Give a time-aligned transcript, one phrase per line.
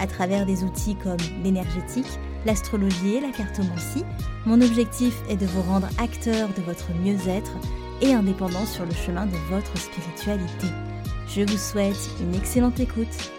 [0.00, 4.04] à travers des outils comme l'énergétique, l'astrologie et la cartomancie.
[4.46, 7.52] Mon objectif est de vous rendre acteur de votre mieux-être
[8.00, 10.66] et indépendant sur le chemin de votre spiritualité.
[11.28, 13.32] Je vous souhaite une excellente écoute.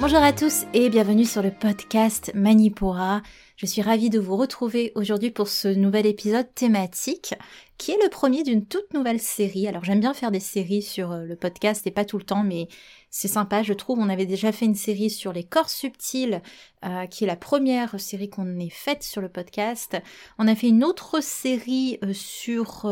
[0.00, 3.22] Bonjour à tous et bienvenue sur le podcast Manipura.
[3.56, 7.34] Je suis ravie de vous retrouver aujourd'hui pour ce nouvel épisode thématique
[7.78, 9.66] qui est le premier d'une toute nouvelle série.
[9.66, 12.42] Alors j'aime bien faire des séries sur euh, le podcast et pas tout le temps,
[12.44, 12.68] mais
[13.08, 13.98] c'est sympa, je trouve.
[13.98, 16.42] On avait déjà fait une série sur les corps subtils,
[16.84, 19.96] euh, qui est la première série qu'on ait faite sur le podcast.
[20.38, 22.84] On a fait une autre série euh, sur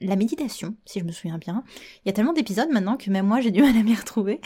[0.00, 1.62] la méditation, si je me souviens bien.
[2.04, 4.40] Il y a tellement d'épisodes maintenant que même moi j'ai du mal à m'y retrouver.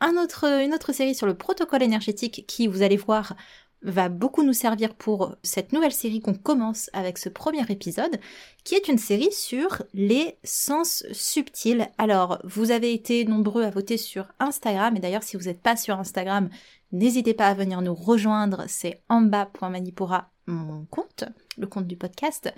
[0.00, 3.34] Un autre, une autre série sur le protocole énergétique qui, vous allez voir,
[3.82, 8.18] va beaucoup nous servir pour cette nouvelle série qu'on commence avec ce premier épisode,
[8.64, 11.88] qui est une série sur les sens subtils.
[11.98, 15.76] Alors, vous avez été nombreux à voter sur Instagram, et d'ailleurs si vous n'êtes pas
[15.76, 16.48] sur Instagram,
[16.92, 21.24] n'hésitez pas à venir nous rejoindre, c'est en bas.manipura mon compte,
[21.58, 22.52] le compte du podcast,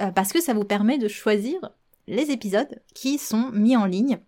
[0.00, 1.58] euh, parce que ça vous permet de choisir
[2.06, 4.18] les épisodes qui sont mis en ligne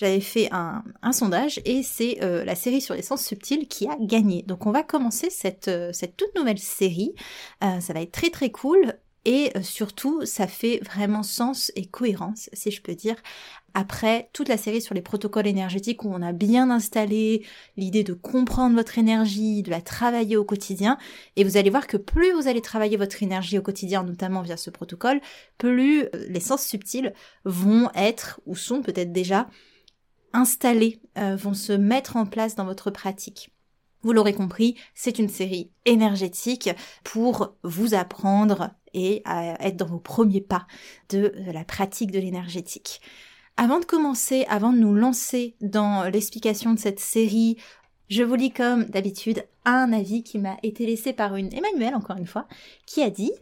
[0.00, 3.96] j'avais fait un, sondage et c'est euh, la série sur les sens subtils qui a
[4.00, 4.42] gagné.
[4.42, 7.14] Donc on va commencer cette, euh, cette toute nouvelle série.
[7.62, 8.94] Euh, ça va être très très cool
[9.26, 13.16] et surtout ça fait vraiment sens et cohérence, si je peux dire,
[13.74, 17.44] après toute la série sur les protocoles énergétiques où on a bien installé
[17.76, 20.96] l'idée de comprendre votre énergie, de la travailler au quotidien,
[21.36, 24.56] et vous allez voir que plus vous allez travailler votre énergie au quotidien, notamment via
[24.56, 25.20] ce protocole,
[25.58, 27.12] plus les sens subtils
[27.44, 29.48] vont être, ou sont peut-être déjà,
[30.32, 33.50] installés, euh, vont se mettre en place dans votre pratique.
[34.02, 36.70] Vous l'aurez compris, c'est une série énergétique
[37.04, 40.66] pour vous apprendre et à être dans vos premiers pas
[41.10, 43.00] de la pratique de l'énergétique.
[43.56, 47.58] Avant de commencer, avant de nous lancer dans l'explication de cette série,
[48.08, 52.16] je vous lis comme d'habitude un avis qui m'a été laissé par une Emmanuelle, encore
[52.16, 52.48] une fois,
[52.86, 53.32] qui a dit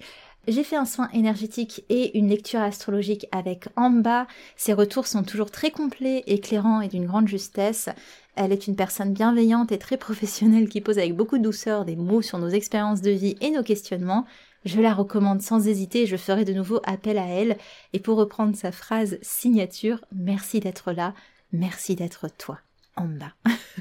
[0.49, 4.27] j'ai fait un soin énergétique et une lecture astrologique avec Amba.
[4.57, 7.91] Ses retours sont toujours très complets, éclairants et d'une grande justesse.
[8.35, 11.97] Elle est une personne bienveillante et très professionnelle qui pose avec beaucoup de douceur des
[11.97, 14.25] mots sur nos expériences de vie et nos questionnements.
[14.65, 17.59] Je la recommande sans hésiter je ferai de nouveau appel à elle.
[17.93, 21.15] Et pour reprendre sa phrase signature, merci d'être là,
[21.53, 22.59] merci d'être toi
[22.99, 23.09] en.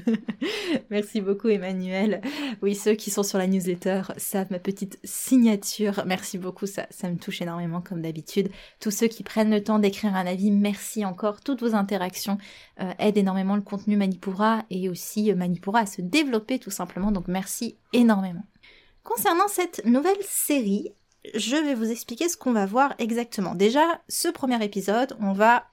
[0.90, 2.20] Merci beaucoup Emmanuel.
[2.62, 6.02] Oui, ceux qui sont sur la newsletter savent ma petite signature.
[6.06, 8.50] Merci beaucoup, ça, ça me touche énormément comme d'habitude.
[8.80, 11.40] Tous ceux qui prennent le temps d'écrire un avis, merci encore.
[11.40, 12.38] Toutes vos interactions
[12.80, 17.12] euh, aident énormément le contenu Manipura et aussi euh, Manipura à se développer tout simplement.
[17.12, 18.44] Donc merci énormément.
[19.02, 20.92] Concernant cette nouvelle série,
[21.34, 23.54] je vais vous expliquer ce qu'on va voir exactement.
[23.54, 25.64] Déjà, ce premier épisode, on va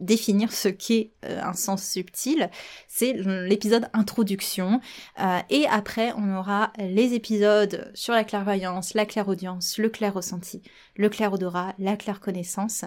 [0.00, 2.50] définir ce qu'est euh, un sens subtil,
[2.86, 4.80] c'est l'épisode introduction.
[5.20, 10.62] Euh, et après, on aura les épisodes sur la clairvoyance, la clairaudience, le clair ressenti,
[10.96, 12.84] le clair odorat, la claire connaissance,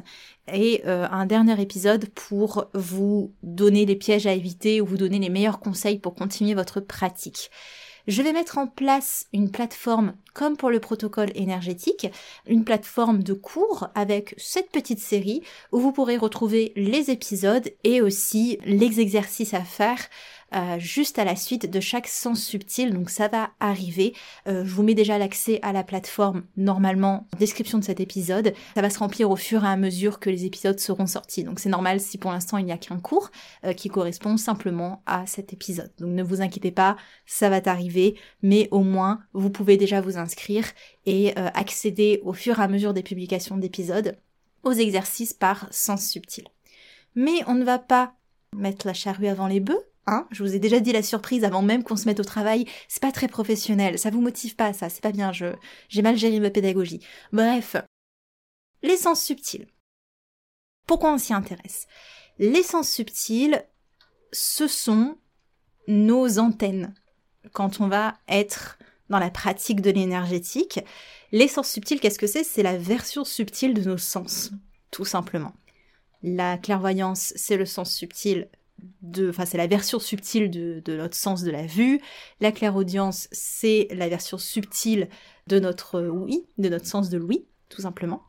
[0.51, 5.19] et euh, un dernier épisode pour vous donner les pièges à éviter ou vous donner
[5.19, 7.51] les meilleurs conseils pour continuer votre pratique.
[8.11, 12.07] Je vais mettre en place une plateforme comme pour le protocole énergétique,
[12.45, 18.01] une plateforme de cours avec cette petite série où vous pourrez retrouver les épisodes et
[18.01, 20.09] aussi les exercices à faire
[20.53, 22.93] euh, juste à la suite de chaque sens subtil.
[22.93, 24.13] Donc ça va arriver.
[24.47, 28.53] Euh, je vous mets déjà l'accès à la plateforme normalement en description de cet épisode.
[28.75, 31.43] Ça va se remplir au fur et à mesure que les épisodes seront sortis.
[31.43, 33.31] Donc c'est normal si pour l'instant il n'y a qu'un cours
[33.65, 35.91] euh, qui correspond simplement à cet épisode.
[35.99, 40.17] Donc ne vous inquiétez pas, ça va arriver, mais au moins vous pouvez déjà vous
[40.17, 40.65] inscrire
[41.05, 44.17] et accéder au fur et à mesure des publications d'épisodes
[44.63, 46.45] aux exercices par sens subtil.
[47.15, 48.13] Mais on ne va pas
[48.55, 50.27] mettre la charrue avant les bœufs, Hein?
[50.31, 52.65] Je vous ai déjà dit la surprise avant même qu'on se mette au travail.
[52.87, 53.99] C'est pas très professionnel.
[53.99, 54.89] Ça vous motive pas, ça.
[54.89, 55.31] C'est pas bien.
[55.31, 55.47] Je,
[55.89, 57.05] j'ai mal géré ma pédagogie.
[57.31, 57.75] Bref.
[58.81, 59.67] L'essence subtile.
[60.87, 61.87] Pourquoi on s'y intéresse?
[62.39, 63.63] L'essence subtile,
[64.31, 65.17] ce sont
[65.87, 66.93] nos antennes.
[67.53, 70.79] Quand on va être dans la pratique de l'énergétique,
[71.31, 72.43] l'essence subtile, qu'est-ce que c'est?
[72.43, 74.51] C'est la version subtile de nos sens.
[74.89, 75.53] Tout simplement.
[76.23, 78.49] La clairvoyance, c'est le sens subtil
[79.01, 82.01] de, enfin c'est la version subtile de, de, notre sens de la vue.
[82.39, 85.09] La clairaudience, c'est la version subtile
[85.47, 88.23] de notre oui, de notre sens de l'ouïe, tout simplement,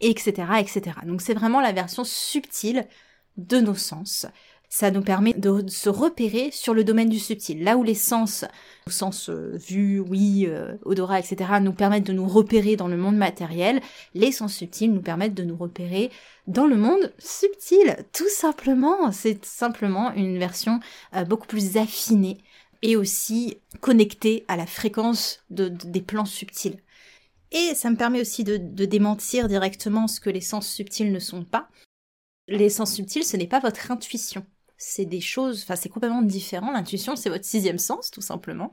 [0.00, 0.98] etc., etc.
[1.06, 2.86] Donc c'est vraiment la version subtile
[3.36, 4.26] de nos sens
[4.68, 7.62] ça nous permet de se repérer sur le domaine du subtil.
[7.62, 8.44] Là où les sens,
[8.88, 13.16] sens euh, vue, oui, euh, odorat, etc., nous permettent de nous repérer dans le monde
[13.16, 13.80] matériel,
[14.14, 16.10] les sens subtils nous permettent de nous repérer
[16.46, 17.96] dans le monde subtil.
[18.12, 20.80] Tout simplement, c'est simplement une version
[21.14, 22.38] euh, beaucoup plus affinée
[22.82, 26.78] et aussi connectée à la fréquence des plans subtils.
[27.52, 31.44] Et ça me permet aussi de démentir directement ce que les sens subtils ne sont
[31.44, 31.68] pas.
[32.48, 34.44] Les sens subtils, ce n'est pas votre intuition
[34.78, 36.72] c'est des choses, enfin c'est complètement différent.
[36.72, 38.72] L'intuition, c'est votre sixième sens, tout simplement.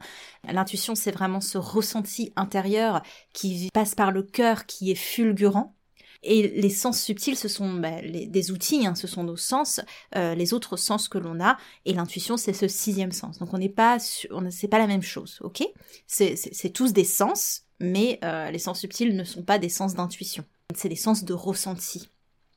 [0.50, 3.02] L'intuition, c'est vraiment ce ressenti intérieur
[3.34, 5.76] qui passe par le cœur, qui est fulgurant.
[6.24, 9.82] Et les sens subtils, ce sont bah, des outils, hein, ce sont nos sens,
[10.16, 11.58] euh, les autres sens que l'on a.
[11.86, 13.40] Et l'intuition, c'est ce sixième sens.
[13.40, 15.64] Donc on n'est pas, c'est pas la même chose, ok?
[16.08, 20.46] C'est tous des sens, mais euh, les sens subtils ne sont pas des sens d'intuition.
[20.74, 22.10] C'est des sens de ressenti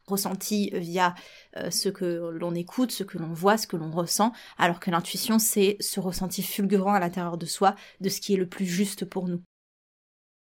[0.07, 1.15] ressenti via
[1.57, 4.91] euh, ce que l'on écoute, ce que l'on voit, ce que l'on ressent, alors que
[4.91, 8.67] l'intuition, c'est ce ressenti fulgurant à l'intérieur de soi de ce qui est le plus
[8.67, 9.43] juste pour nous.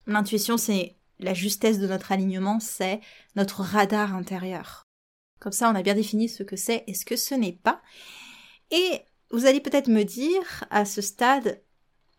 [0.08, 3.00] L'intuition, c'est la justesse de notre alignement, c'est
[3.36, 4.84] notre radar intérieur.
[5.40, 7.82] Comme ça, on a bien défini ce que c'est et ce que ce n'est pas.
[8.72, 11.62] Et vous allez peut-être me dire à ce stade,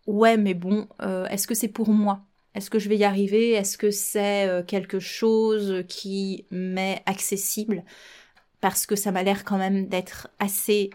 [0.07, 2.26] ouais, mais bon, euh, est-ce que c'est pour moi?
[2.57, 3.51] Est-ce que je vais y arriver?
[3.51, 7.85] Est-ce que c'est euh, quelque chose qui m'est accessible?
[8.63, 10.89] Parce que ça m'a l'air quand même d'être assez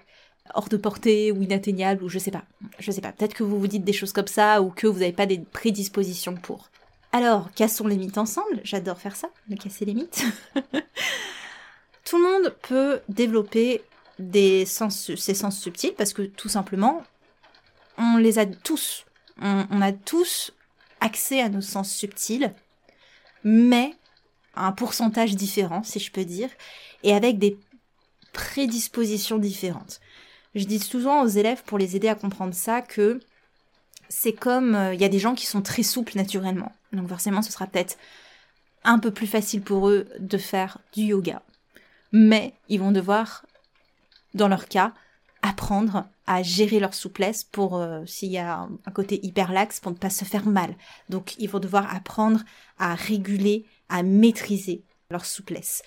[0.55, 2.45] hors de portée ou inatteignable ou je sais pas.
[2.79, 3.11] Je sais pas.
[3.11, 5.37] Peut-être que vous vous dites des choses comme ça ou que vous n'avez pas des
[5.37, 6.71] prédispositions pour.
[7.11, 8.59] Alors, cassons les mythes ensemble.
[8.63, 10.23] J'adore faire ça, me casser les mythes.
[12.05, 13.83] tout le monde peut développer
[14.17, 17.03] des sens, sens subtils parce que tout simplement,
[17.99, 19.05] on les a tous.
[19.39, 20.53] on a tous
[21.01, 22.53] accès à nos sens subtils,
[23.43, 23.93] mais
[24.55, 26.49] à un pourcentage différent, si je peux dire,
[27.03, 27.57] et avec des
[28.31, 29.99] prédispositions différentes.
[30.55, 33.19] Je dis souvent aux élèves, pour les aider à comprendre ça, que
[34.09, 36.71] c'est comme, euh, il y a des gens qui sont très souples naturellement.
[36.91, 37.97] Donc forcément, ce sera peut-être
[38.83, 41.41] un peu plus facile pour eux de faire du yoga.
[42.11, 43.45] Mais ils vont devoir,
[44.33, 44.93] dans leur cas,
[45.41, 49.91] apprendre à gérer leur souplesse pour euh, s'il y a un côté hyper laxe pour
[49.91, 50.75] ne pas se faire mal.
[51.09, 52.39] Donc ils vont devoir apprendre
[52.77, 55.83] à réguler, à maîtriser leur souplesse.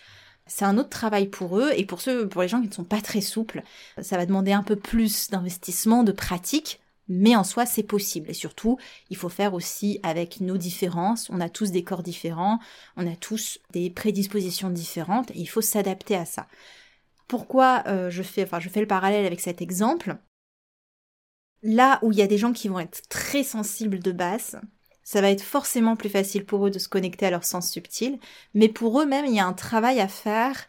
[0.46, 2.84] C'est un autre travail pour eux et pour ceux pour les gens qui ne sont
[2.84, 3.62] pas très souples,
[4.02, 8.34] ça va demander un peu plus d'investissement, de pratique, mais en soi c'est possible et
[8.34, 8.76] surtout,
[9.08, 12.58] il faut faire aussi avec nos différences, on a tous des corps différents,
[12.98, 16.46] on a tous des prédispositions différentes et il faut s'adapter à ça.
[17.28, 20.18] Pourquoi euh, je fais, enfin, je fais le parallèle avec cet exemple?
[21.64, 24.60] Là où il y a des gens qui vont être très sensibles de base,
[25.02, 28.18] ça va être forcément plus facile pour eux de se connecter à leur sens subtil,
[28.52, 30.66] mais pour eux-mêmes, il y a un travail à faire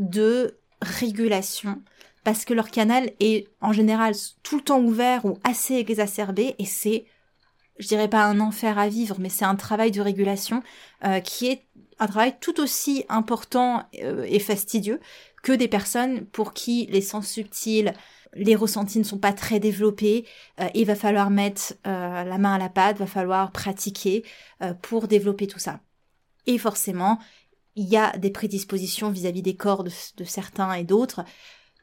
[0.00, 1.80] de régulation,
[2.24, 6.64] parce que leur canal est en général tout le temps ouvert ou assez exacerbé, et
[6.64, 7.04] c'est,
[7.78, 10.64] je dirais pas un enfer à vivre, mais c'est un travail de régulation
[11.04, 11.62] euh, qui est
[12.00, 14.98] un travail tout aussi important euh, et fastidieux
[15.44, 17.92] que des personnes pour qui les sens subtils,
[18.34, 20.24] les ressentis ne sont pas très développés.
[20.60, 24.24] Euh, il va falloir mettre euh, la main à la pâte, va falloir pratiquer
[24.62, 25.80] euh, pour développer tout ça.
[26.46, 27.18] Et forcément,
[27.76, 31.24] il y a des prédispositions vis-à-vis des corps de, de certains et d'autres.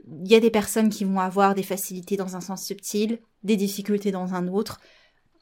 [0.07, 3.55] Il y a des personnes qui vont avoir des facilités dans un sens subtil, des
[3.55, 4.79] difficultés dans un autre.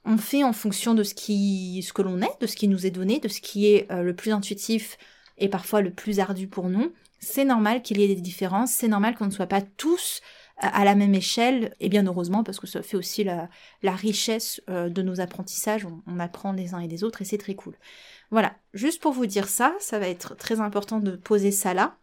[0.06, 2.86] On fait en fonction de ce qui, ce que l'on est, de ce qui nous
[2.86, 4.98] est donné, de ce qui est le plus intuitif
[5.38, 6.94] et parfois le plus ardu pour nous.
[7.20, 10.37] C'est normal qu'il y ait des différences, c'est normal qu'on ne soit pas tous euh,
[10.60, 13.50] à la même échelle, et bien heureusement parce que ça fait aussi la,
[13.84, 17.56] richesse euh, de nos apprentissages, on, apprend les uns et des autres et c'est très
[17.56, 17.76] cool.
[18.32, 21.98] Voilà, juste pour vous dire ça, ça va être très important de poser ça là,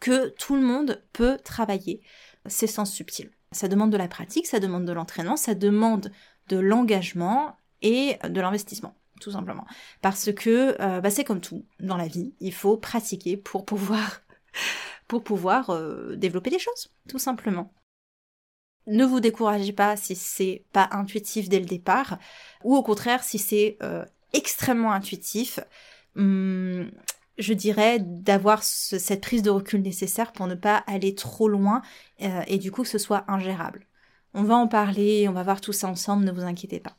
[0.00, 2.02] que tout le monde peut travailler
[2.46, 3.30] ses sens subtils.
[3.52, 6.12] Ça demande de la pratique, ça demande de l'entraînement, ça demande
[6.48, 9.66] de l'engagement et de l'investissement tout simplement.
[10.00, 14.20] Parce que euh, bah, c'est comme tout dans la vie, il faut pratiquer pour pouvoir
[15.08, 17.72] pour pouvoir euh, développer des choses, tout simplement.
[18.88, 22.18] Ne vous découragez pas si c'est pas intuitif dès le départ,
[22.64, 25.60] ou au contraire si c'est euh, extrêmement intuitif.
[26.16, 26.90] Hum,
[27.38, 31.82] je dirais d'avoir cette prise de recul nécessaire pour ne pas aller trop loin
[32.22, 33.86] euh, et du coup que ce soit ingérable.
[34.34, 36.96] On va en parler, on va voir tout ça ensemble, ne vous inquiétez pas.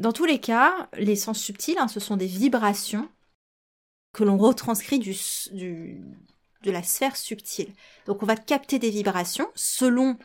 [0.00, 3.06] Dans tous les cas, les sens subtils, hein, ce sont des vibrations
[4.14, 7.74] que l'on retranscrit de la sphère subtile.
[8.06, 10.16] Donc on va capter des vibrations selon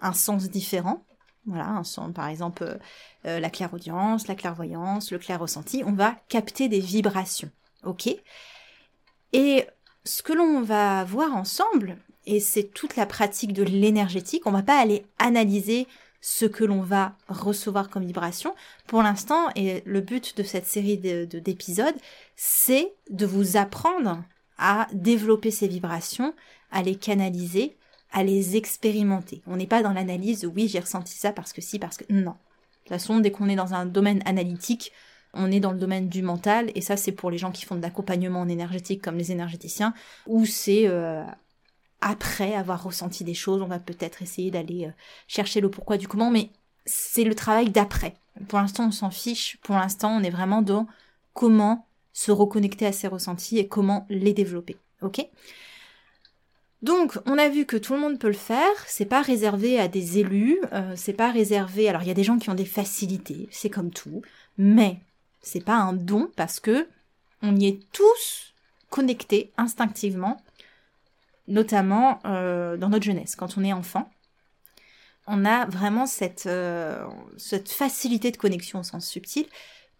[0.00, 1.04] un sens différent.
[1.44, 2.78] Voilà, un sens, par exemple euh,
[3.26, 5.82] euh, la clairaudience, la clairvoyance, le clair ressenti.
[5.84, 7.50] On va capter des vibrations.
[7.84, 8.08] Ok?
[9.34, 9.66] Et
[10.04, 14.62] ce que l'on va voir ensemble, et c'est toute la pratique de l'énergétique, on va
[14.62, 15.86] pas aller analyser
[16.22, 18.54] ce que l'on va recevoir comme vibration.
[18.86, 21.96] Pour l'instant, et le but de cette série d'épisodes,
[22.36, 24.22] c'est de vous apprendre
[24.56, 26.32] à développer ces vibrations,
[26.70, 27.76] à les canaliser,
[28.12, 29.42] à les expérimenter.
[29.46, 32.04] On n'est pas dans l'analyse, oui, j'ai ressenti ça parce que si, parce que...
[32.08, 32.30] Non.
[32.30, 34.92] De toute façon, dès qu'on est dans un domaine analytique,
[35.34, 37.74] on est dans le domaine du mental, et ça c'est pour les gens qui font
[37.76, 39.94] de l'accompagnement en énergétique comme les énergéticiens,
[40.26, 41.24] où c'est euh,
[42.02, 44.92] après avoir ressenti des choses, on va peut-être essayer d'aller euh,
[45.28, 46.50] chercher le pourquoi du comment, mais
[46.84, 48.14] c'est le travail d'après.
[48.48, 49.58] Pour l'instant, on s'en fiche.
[49.62, 50.86] Pour l'instant, on est vraiment dans
[51.32, 54.76] comment se reconnecter à ses ressentis et comment les développer.
[55.00, 55.24] Ok?
[56.82, 58.72] Donc, on a vu que tout le monde peut le faire.
[58.86, 60.58] C'est pas réservé à des élus.
[60.72, 61.88] Euh, c'est pas réservé.
[61.88, 63.48] Alors, il y a des gens qui ont des facilités.
[63.52, 64.22] C'est comme tout.
[64.58, 64.98] Mais
[65.40, 66.88] c'est pas un don parce que
[67.42, 68.52] on y est tous
[68.90, 70.36] connectés instinctivement
[71.48, 74.08] notamment euh, dans notre jeunesse, quand on est enfant.
[75.26, 77.04] On a vraiment cette, euh,
[77.36, 79.46] cette facilité de connexion au sens subtil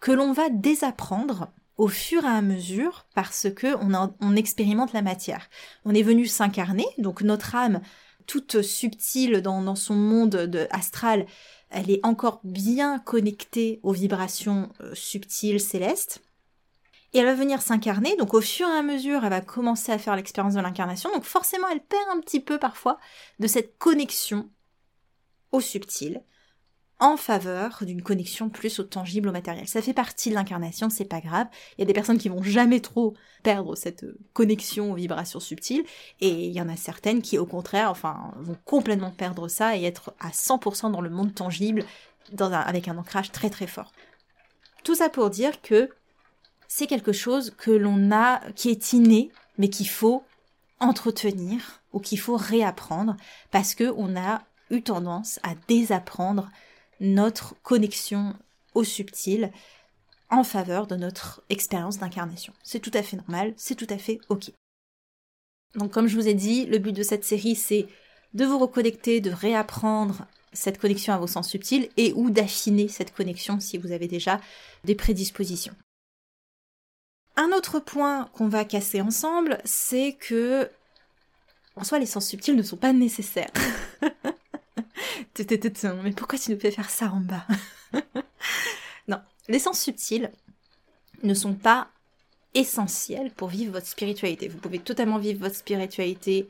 [0.00, 3.74] que l'on va désapprendre au fur et à mesure parce que
[4.20, 5.48] on, expérimente la matière.
[5.84, 7.80] On est venu s'incarner, donc notre âme,
[8.26, 11.26] toute subtile dans, dans son monde de, astral,
[11.70, 16.22] elle est encore bien connectée aux vibrations euh, subtiles célestes
[17.12, 19.98] et elle va venir s'incarner, donc au fur et à mesure, elle va commencer à
[19.98, 22.98] faire l'expérience de l'incarnation, donc forcément elle perd un petit peu parfois
[23.38, 24.50] de cette connexion
[25.50, 26.22] au subtil,
[26.98, 29.66] en faveur d'une connexion plus au tangible, au matériel.
[29.66, 31.48] Ça fait partie de l'incarnation, c'est pas grave.
[31.76, 35.84] Il y a des personnes qui vont jamais trop perdre cette connexion aux vibrations subtiles,
[36.20, 39.82] et il y en a certaines qui, au contraire, enfin, vont complètement perdre ça et
[39.82, 41.84] être à 100% dans le monde tangible,
[42.38, 43.90] avec un ancrage très très fort.
[44.84, 45.90] Tout ça pour dire que
[46.74, 50.24] c'est quelque chose que l'on a, qui est inné, mais qu'il faut
[50.80, 53.14] entretenir ou qu'il faut réapprendre
[53.50, 56.50] parce que on a eu tendance à désapprendre
[56.98, 58.34] notre connexion
[58.72, 59.52] au subtil
[60.30, 62.54] en faveur de notre expérience d'incarnation.
[62.62, 64.50] C'est tout à fait normal, c'est tout à fait ok.
[65.74, 67.86] Donc comme je vous ai dit, le but de cette série c'est
[68.32, 70.24] de vous reconnecter, de réapprendre
[70.54, 74.40] cette connexion à vos sens subtils et ou d'affiner cette connexion si vous avez déjà
[74.84, 75.74] des prédispositions.
[77.36, 80.70] Un autre point qu'on va casser ensemble, c'est que
[81.76, 83.50] en soi les sens subtils ne sont pas nécessaires.
[86.02, 87.46] Mais pourquoi tu nous fais faire ça en bas?
[89.08, 90.30] Non, les sens subtils
[91.24, 91.88] ne sont pas
[92.54, 94.46] essentiels pour vivre votre spiritualité.
[94.46, 96.48] Vous pouvez totalement vivre votre spiritualité,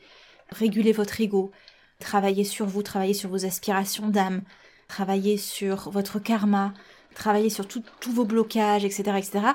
[0.51, 1.51] réguler votre ego,
[1.99, 4.43] travailler sur vous, travailler sur vos aspirations d'âme,
[4.87, 6.75] travailler sur votre karma,
[7.15, 9.55] travailler sur tous vos blocages, etc., etc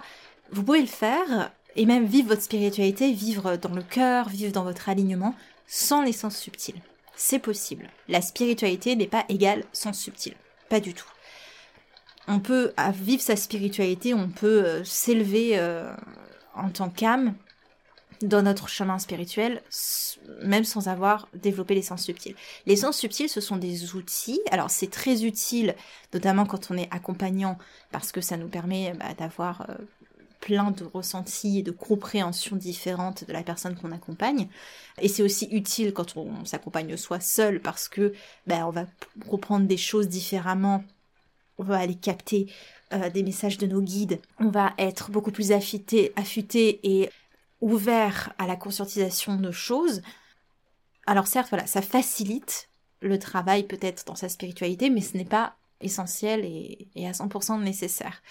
[0.52, 4.64] vous pouvez le faire et même vivre votre spiritualité, vivre dans le cœur, vivre dans
[4.64, 5.36] votre alignement
[5.68, 6.82] sans les sens subtils.
[7.16, 7.90] C'est possible.
[8.08, 10.36] La spiritualité n'est pas égale sens subtil.
[10.70, 11.08] Pas du tout.
[12.28, 15.90] On peut vivre sa spiritualité, on peut euh, s'élever euh,
[16.56, 17.34] en tant qu'âme
[18.22, 19.62] dans notre chemin spirituel,
[20.42, 22.36] même sans avoir développé les sens subtils.
[22.66, 24.42] Les sens subtils, ce sont des outils.
[24.52, 25.76] Alors c'est très utile,
[26.14, 27.58] notamment quand on est accompagnant,
[27.92, 29.76] parce que ça nous permet bah, d'avoir euh,
[30.48, 34.48] plein de ressentis et de compréhensions différentes de la personne qu'on accompagne.
[35.02, 38.14] Et c'est aussi utile quand on s'accompagne soi seul parce que
[38.46, 38.86] ben, on va
[39.28, 40.86] reprendre des choses différemment,
[41.58, 42.48] on va aller capter
[42.94, 47.10] euh, des messages de nos guides, on va être beaucoup plus affûté, affûté et
[47.60, 50.02] ouvert à la conscientisation de choses.
[51.08, 52.70] Alors certes, voilà, ça facilite
[53.02, 57.62] le travail peut-être dans sa spiritualité, mais ce n'est pas essentiel et, et à 100%
[57.62, 58.22] nécessaire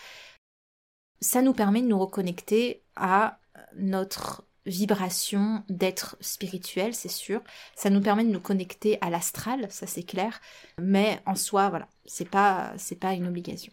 [1.21, 3.39] ça nous permet de nous reconnecter à
[3.77, 7.41] notre vibration d'être spirituel, c'est sûr.
[7.75, 10.41] Ça nous permet de nous connecter à l'astral, ça c'est clair.
[10.79, 13.73] Mais en soi, voilà, c'est pas, c'est pas une obligation.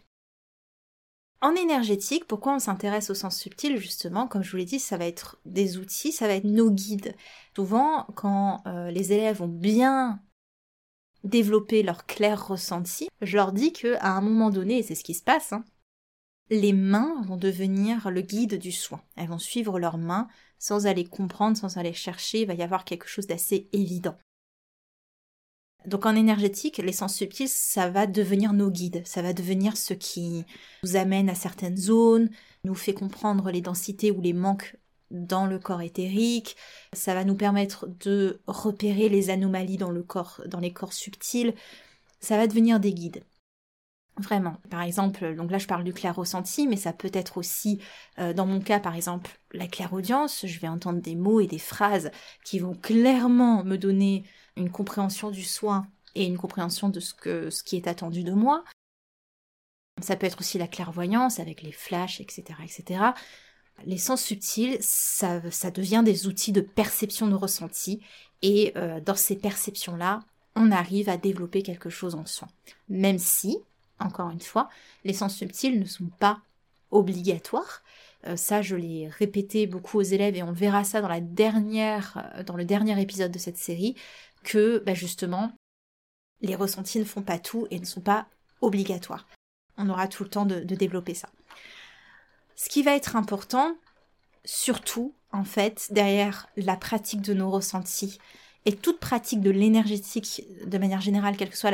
[1.40, 3.76] En énergétique, pourquoi on s'intéresse au sens subtil?
[3.76, 6.70] Justement Comme je vous l'ai dit, ça va être des outils, ça va être nos
[6.70, 7.14] guides.
[7.54, 10.22] Souvent, quand euh, les élèves ont bien
[11.22, 15.04] développé leur clair ressenti, je leur dis que à un moment donné, et c'est ce
[15.04, 15.64] qui se passe, hein,
[16.50, 19.02] les mains vont devenir le guide du soin.
[19.16, 22.84] Elles vont suivre leurs mains sans aller comprendre, sans aller chercher, il va y avoir
[22.84, 24.16] quelque chose d'assez évident.
[25.86, 29.92] Donc en énergétique, les sens subtils, ça va devenir nos guides, ça va devenir ce
[29.92, 30.44] qui
[30.82, 32.30] nous amène à certaines zones,
[32.64, 34.76] nous fait comprendre les densités ou les manques
[35.10, 36.56] dans le corps éthérique,
[36.94, 41.54] ça va nous permettre de repérer les anomalies dans le corps, dans les corps subtils,
[42.20, 43.22] ça va devenir des guides.
[44.16, 44.58] Vraiment.
[44.70, 47.80] Par exemple, donc là je parle du clair ressenti, mais ça peut être aussi,
[48.20, 50.46] euh, dans mon cas par exemple, la clairaudience.
[50.46, 52.10] Je vais entendre des mots et des phrases
[52.44, 54.24] qui vont clairement me donner
[54.56, 58.32] une compréhension du soin et une compréhension de ce, que, ce qui est attendu de
[58.32, 58.62] moi.
[60.00, 63.00] Ça peut être aussi la clairvoyance avec les flashs, etc., etc.
[63.84, 68.00] Les sens subtils, ça, ça devient des outils de perception de ressenti,
[68.42, 70.20] et euh, dans ces perceptions-là,
[70.54, 72.48] on arrive à développer quelque chose en soi.
[72.88, 73.58] Même si,
[73.98, 74.68] encore une fois,
[75.04, 76.40] les sens subtils ne sont pas
[76.90, 77.82] obligatoires.
[78.26, 82.32] Euh, ça, je l'ai répété beaucoup aux élèves et on verra ça dans la dernière,
[82.36, 83.96] euh, dans le dernier épisode de cette série,
[84.42, 85.52] que bah, justement,
[86.40, 88.26] les ressentis ne font pas tout et ne sont pas
[88.60, 89.26] obligatoires.
[89.76, 91.28] On aura tout le temps de, de développer ça.
[92.56, 93.76] Ce qui va être important,
[94.44, 98.18] surtout, en fait, derrière la pratique de nos ressentis,
[98.66, 101.72] et toute pratique de l'énergétique, de manière générale, quel que soit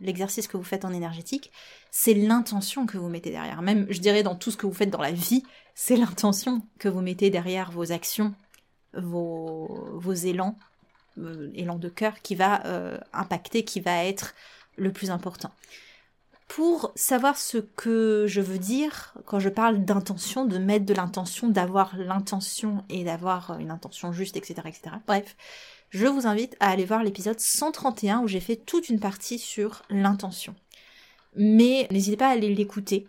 [0.00, 1.52] l'exercice que vous faites en énergétique,
[1.90, 3.60] c'est l'intention que vous mettez derrière.
[3.60, 5.42] Même, je dirais, dans tout ce que vous faites dans la vie,
[5.74, 8.34] c'est l'intention que vous mettez derrière vos actions,
[8.94, 10.56] vos, vos élans,
[11.18, 14.34] euh, élans de cœur, qui va euh, impacter, qui va être
[14.76, 15.50] le plus important.
[16.48, 21.48] Pour savoir ce que je veux dire quand je parle d'intention, de mettre de l'intention,
[21.48, 24.96] d'avoir l'intention et d'avoir une intention juste, etc., etc.
[25.06, 25.36] Bref,
[25.94, 29.82] je vous invite à aller voir l'épisode 131 où j'ai fait toute une partie sur
[29.90, 30.56] l'intention.
[31.36, 33.06] Mais n'hésitez pas à aller l'écouter.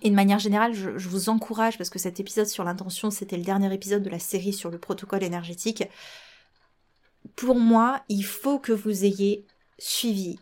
[0.00, 3.42] Et de manière générale, je, vous encourage, parce que cet épisode sur l'intention, c'était le
[3.42, 5.84] dernier épisode de la série sur le protocole énergétique.
[7.36, 9.44] Pour moi, il faut que vous ayez
[9.78, 10.38] suivi,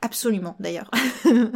[0.00, 0.90] absolument d'ailleurs,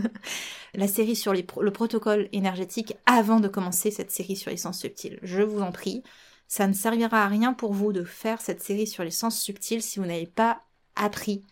[0.75, 5.19] la série sur le protocole énergétique avant de commencer cette série sur les sens subtils.
[5.23, 6.03] Je vous en prie.
[6.49, 9.83] Ça ne servira à rien pour vous de faire cette série sur les sens subtils
[9.83, 10.63] si vous n'avez pas
[10.95, 11.45] appris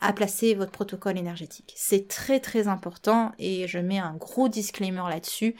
[0.00, 1.72] à placer votre protocole énergétique.
[1.76, 5.56] C'est très très important et je mets un gros disclaimer là-dessus.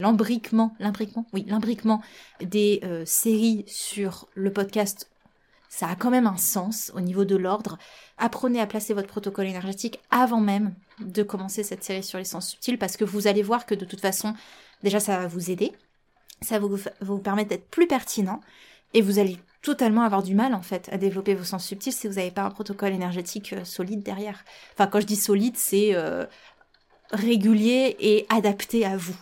[0.00, 2.02] L'embriquement, l'imbriquement,
[2.40, 5.10] des euh, séries sur le podcast,
[5.68, 7.78] ça a quand même un sens au niveau de l'ordre.
[8.16, 12.48] Apprenez à placer votre protocole énergétique avant même de commencer cette série sur les sens
[12.48, 14.34] subtils parce que vous allez voir que de toute façon,
[14.82, 15.72] déjà ça va vous aider
[16.40, 16.68] ça va
[17.00, 18.40] vous, permettre d'être plus pertinent
[18.94, 22.06] et vous allez totalement avoir du mal en fait à développer vos sens subtils si
[22.06, 24.44] vous n'avez pas un protocole énergétique euh, solide derrière.
[24.72, 26.24] Enfin quand je dis solide c'est euh,
[27.10, 29.16] régulier et adapté à vous.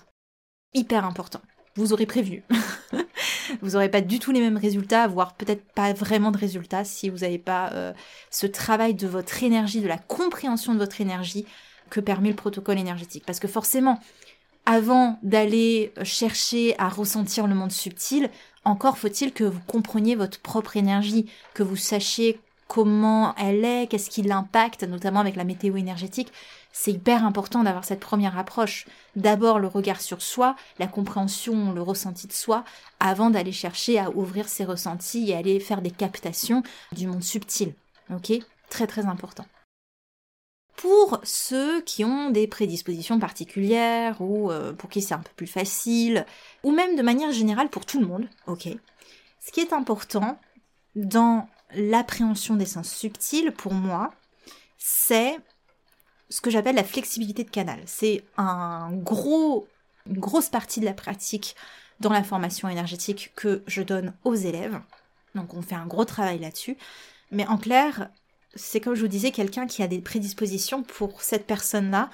[0.75, 1.41] Hyper important.
[1.75, 2.43] Vous aurez prévenu.
[3.63, 7.09] vous n'aurez pas du tout les mêmes résultats, voire peut-être pas vraiment de résultats si
[7.09, 7.93] vous n'avez pas euh,
[8.31, 11.47] ce travail de votre énergie, de la compréhension de votre énergie
[11.91, 13.25] que permet le protocole énergétique.
[13.27, 14.01] Parce que forcément,
[14.67, 18.31] avant d'aller chercher à ressentir le monde subtil,
[18.65, 24.11] encore faut-il que vous compreniez votre propre énergie, que vous sachiez comment elle est, qu'est-ce
[24.11, 26.33] qui l'impacte, notamment avec la météo énergétique.
[26.73, 28.87] C'est hyper important d'avoir cette première approche.
[29.15, 32.65] D'abord le regard sur soi, la compréhension, le ressenti de soi,
[32.99, 37.73] avant d'aller chercher à ouvrir ses ressentis et aller faire des captations du monde subtil.
[38.13, 38.33] Ok?
[38.69, 39.47] Très très important
[40.77, 45.47] pour ceux qui ont des prédispositions particulières ou euh, pour qui c'est un peu plus
[45.47, 46.27] facile,
[46.62, 48.69] ou même de manière générale pour tout le monde, ok.
[49.41, 50.39] Ce qui est important
[50.95, 54.12] dans l'appréhension des sens subtils, pour moi,
[54.77, 55.39] c'est
[56.29, 57.81] ce que j'appelle la flexibilité de canal.
[57.87, 59.69] C'est un gros,
[60.07, 61.57] une grosse partie de la pratique
[62.01, 64.81] dans la formation énergétique que je donne aux élèves.
[65.35, 66.77] Donc on fait un gros travail là-dessus.
[67.31, 68.11] Mais en clair,
[68.57, 72.11] c'est comme je vous disais, quelqu'un qui a des prédispositions pour cette personne-là.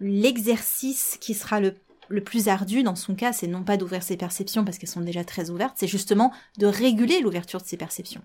[0.00, 1.74] L'exercice qui sera le,
[2.24, 5.24] plus ardu dans son cas, c'est non pas d'ouvrir ses perceptions parce qu'elles sont déjà
[5.24, 8.22] très ouvertes, c'est justement de réguler l'ouverture de ses perceptions.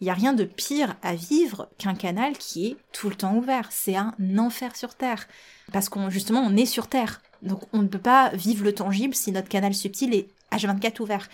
[0.00, 3.36] Il n'y a rien de pire à vivre qu'un canal qui est tout le temps
[3.36, 3.68] ouvert.
[3.70, 5.26] C'est un enfer sur Terre.
[5.72, 7.22] Parce qu'on justement, on est sur Terre.
[7.42, 11.28] Donc on ne peut pas vivre le tangible si notre canal subtil est H24 ouvert.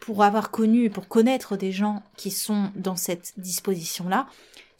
[0.00, 4.26] Pour avoir connu, pour connaître des gens qui sont dans cette disposition-là,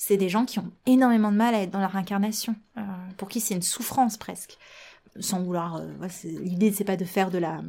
[0.05, 2.81] c'est des gens qui ont énormément de mal à être dans leur incarnation, euh,
[3.19, 4.59] pour qui c'est une souffrance presque.
[5.21, 7.63] Sans vouloir, euh, l'idée c'est pas de faire de la,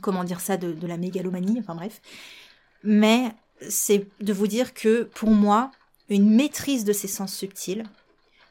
[0.00, 2.00] comment dire ça, de, de la mégalomanie, enfin bref,
[2.82, 3.34] mais
[3.68, 5.70] c'est de vous dire que pour moi,
[6.08, 7.84] une maîtrise de ces sens subtils,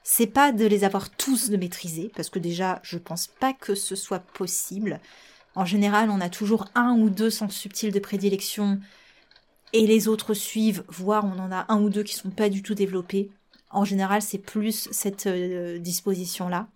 [0.03, 3.73] c'est pas de les avoir tous de maîtriser, parce que déjà, je pense pas que
[3.73, 4.99] ce soit possible.
[5.55, 8.79] En général, on a toujours un ou deux sens subtils de prédilection
[9.73, 12.63] et les autres suivent, voire on en a un ou deux qui sont pas du
[12.63, 13.29] tout développés.
[13.69, 16.67] En général, c'est plus cette euh, disposition-là.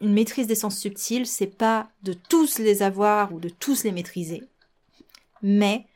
[0.00, 3.92] Une maîtrise des sens subtils, c'est pas de tous les avoir ou de tous les
[3.92, 4.42] maîtriser,
[5.42, 5.86] mais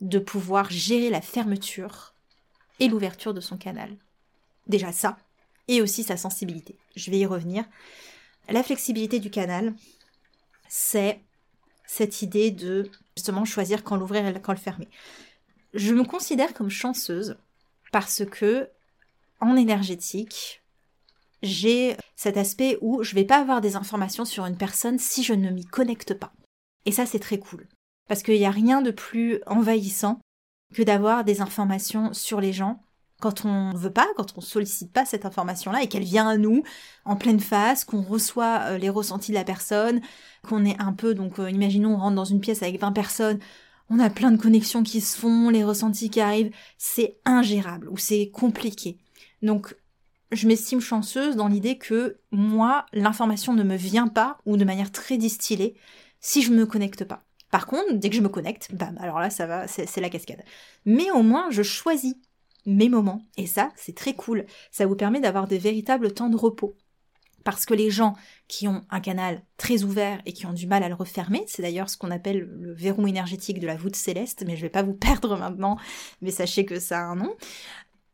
[0.00, 2.14] de pouvoir gérer la fermeture
[2.80, 3.90] et l'ouverture de son canal.
[4.66, 5.18] Déjà ça,
[5.66, 6.76] et aussi sa sensibilité.
[6.96, 7.64] Je vais y revenir.
[8.48, 9.74] La flexibilité du canal,
[10.68, 11.20] c'est
[11.86, 14.88] cette idée de justement choisir quand l'ouvrir et quand le fermer.
[15.74, 17.36] Je me considère comme chanceuse
[17.92, 18.68] parce que
[19.40, 20.62] en énergétique,
[21.42, 25.34] j'ai cet aspect où je vais pas avoir des informations sur une personne si je
[25.34, 26.32] ne m'y connecte pas.
[26.84, 27.66] Et ça, c'est très cool.
[28.08, 30.20] Parce qu'il n'y a rien de plus envahissant
[30.74, 32.82] que d'avoir des informations sur les gens
[33.20, 36.36] quand on ne veut pas, quand on sollicite pas cette information-là et qu'elle vient à
[36.36, 36.62] nous
[37.04, 40.00] en pleine face, qu'on reçoit euh, les ressentis de la personne,
[40.48, 43.40] qu'on est un peu, donc euh, imaginons on rentre dans une pièce avec 20 personnes,
[43.90, 47.96] on a plein de connexions qui se font, les ressentis qui arrivent, c'est ingérable ou
[47.96, 48.98] c'est compliqué.
[49.42, 49.76] Donc
[50.32, 54.92] je m'estime chanceuse dans l'idée que moi, l'information ne me vient pas ou de manière
[54.92, 55.76] très distillée
[56.20, 57.24] si je me connecte pas.
[57.50, 60.44] Par contre, dès que je me connecte, bam, alors là, ça va, c'est la cascade.
[60.84, 62.14] Mais au moins, je choisis
[62.66, 63.22] mes moments.
[63.38, 64.44] Et ça, c'est très cool.
[64.70, 66.76] Ça vous permet d'avoir des véritables temps de repos.
[67.48, 68.14] Parce que les gens
[68.46, 71.62] qui ont un canal très ouvert et qui ont du mal à le refermer, c'est
[71.62, 74.82] d'ailleurs ce qu'on appelle le verrou énergétique de la voûte céleste, mais je vais pas
[74.82, 75.78] vous perdre maintenant,
[76.20, 77.34] mais sachez que ça a un nom.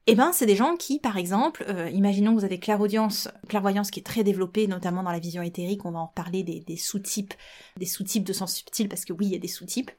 [0.06, 3.90] Eh ben, c'est des gens qui, par exemple, euh, imaginons que vous avez clairaudience, clairvoyance
[3.90, 7.34] qui est très développée, notamment dans la vision éthérique, on va en reparler des, sous-types,
[7.76, 9.90] des sous-types de sens subtil, parce que oui, il y a des sous-types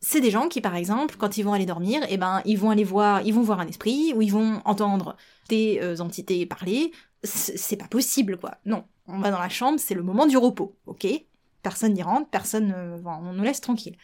[0.00, 2.70] c'est des gens qui, par exemple, quand ils vont aller dormir, eh ben, ils vont
[2.70, 5.16] aller voir, ils vont voir un esprit, ou ils vont entendre
[5.48, 6.92] des euh, entités parler.
[7.24, 8.58] C'est pas possible, quoi.
[8.64, 8.84] Non.
[9.06, 11.06] On va dans la chambre, c'est le moment du repos, ok?
[11.62, 13.96] Personne n'y rentre, personne, euh, on nous laisse tranquille.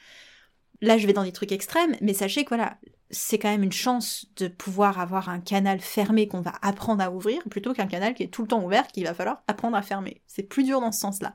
[0.81, 2.79] Là, je vais dans des trucs extrêmes, mais sachez que voilà,
[3.11, 7.11] c'est quand même une chance de pouvoir avoir un canal fermé qu'on va apprendre à
[7.11, 9.83] ouvrir, plutôt qu'un canal qui est tout le temps ouvert qu'il va falloir apprendre à
[9.83, 10.23] fermer.
[10.27, 11.33] C'est plus dur dans ce sens-là.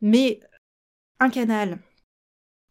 [0.00, 0.40] Mais
[1.18, 1.80] un canal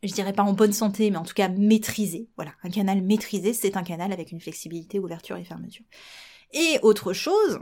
[0.03, 2.29] je dirais pas en bonne santé, mais en tout cas maîtrisé.
[2.35, 5.85] Voilà, un canal maîtrisé, c'est un canal avec une flexibilité, ouverture et fermeture.
[6.53, 7.59] Et autre chose,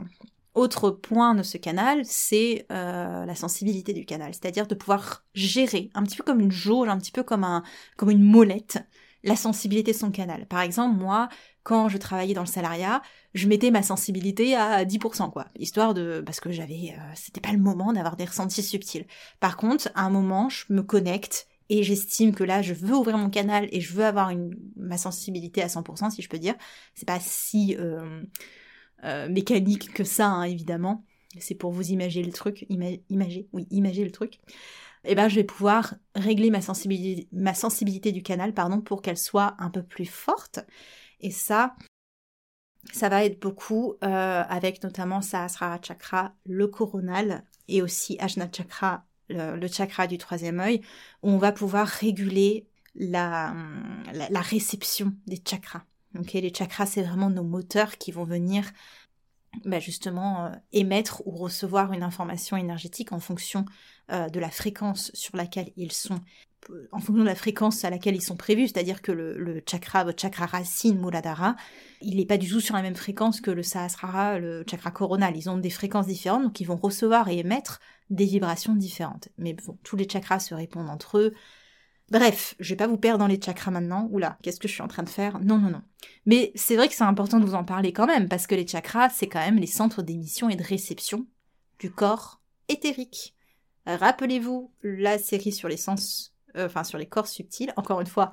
[0.58, 5.90] autre point de ce canal, c'est euh, la sensibilité du canal, c'est-à-dire de pouvoir gérer,
[5.94, 7.62] un petit peu comme une jauge, un petit peu comme, un,
[7.96, 8.78] comme une molette,
[9.24, 10.46] la sensibilité de son canal.
[10.46, 11.28] Par exemple, moi,
[11.62, 13.02] quand je travaillais dans le salariat,
[13.34, 15.46] je mettais ma sensibilité à 10%, quoi.
[15.58, 19.06] Histoire de, parce que j'avais, euh, c'était pas le moment d'avoir des ressentis subtils.
[19.40, 23.18] Par contre, à un moment, je me connecte et j'estime que là je veux ouvrir
[23.18, 26.54] mon canal et je veux avoir une, ma sensibilité à 100% si je peux dire.
[26.94, 28.22] C'est pas si euh,
[29.04, 31.04] euh, mécanique que ça hein, évidemment.
[31.38, 34.40] C'est pour vous imaginer le truc, imager, oui, imaginer le truc.
[35.04, 39.02] Et eh ben je vais pouvoir régler ma sensibilité, ma sensibilité du canal pardon pour
[39.02, 40.60] qu'elle soit un peu plus forte.
[41.20, 41.76] Et ça,
[42.92, 49.04] ça va être beaucoup euh, avec notamment Sahasrara Chakra, le coronal et aussi Ajna Chakra
[49.28, 50.80] le, chakra du troisième œil,
[51.22, 53.54] où on va pouvoir réguler la,
[54.12, 55.84] la, réception des chakras.
[56.32, 58.64] Les chakras, c'est vraiment nos moteurs qui vont venir
[59.64, 63.64] bah euh, émettre ou recevoir une information énergétique en fonction
[64.12, 66.20] euh, de la fréquence sur laquelle ils sont,
[66.92, 70.04] en fonction de la fréquence à laquelle ils sont prévus, c'est-à-dire que le, le, chakra,
[70.04, 71.56] votre chakra racine, Muladhara,
[72.02, 75.36] il n'est pas du tout sur la même fréquence que le Sahasrara, le chakra coronal.
[75.36, 79.28] Ils ont des fréquences différentes, donc ils vont recevoir et émettre des vibrations différentes.
[79.38, 81.34] Mais bon, tous les chakras se répondent entre eux.
[82.10, 84.08] Bref, je vais pas vous perdre dans les chakras maintenant.
[84.10, 85.40] Oula, qu'est-ce que je suis en train de faire?
[85.40, 85.82] Non, non, non.
[86.24, 88.66] Mais c'est vrai que c'est important de vous en parler quand même, parce que les
[88.66, 91.26] chakras, c'est quand même les centres d'émission et de réception
[91.78, 93.34] du corps éthérique.
[93.86, 97.72] Rappelez-vous la série sur les sens, euh, enfin sur les corps subtils.
[97.76, 98.32] Encore une fois,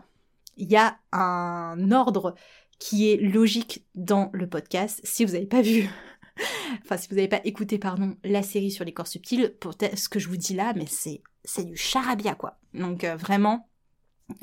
[0.58, 2.36] il y a un ordre
[2.80, 5.00] qui est logique dans le podcast.
[5.04, 5.90] Si vous n'avez pas vu
[6.84, 10.10] enfin si vous n'avez pas écouté pardon la série sur les corps subtils, pour ce
[10.10, 12.58] que je vous dis là, mais c'est c'est du charabia quoi.
[12.74, 13.70] Donc euh, vraiment,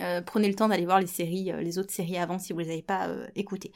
[0.00, 2.60] euh, prenez le temps d'aller voir les séries, euh, les autres séries avant si vous
[2.60, 3.72] les avez pas écoutées.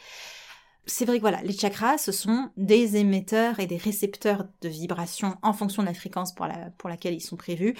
[0.87, 5.37] C'est vrai que voilà, les chakras, ce sont des émetteurs et des récepteurs de vibrations
[5.43, 6.47] en fonction de la fréquence pour,
[6.79, 7.75] pour laquelle ils sont prévus,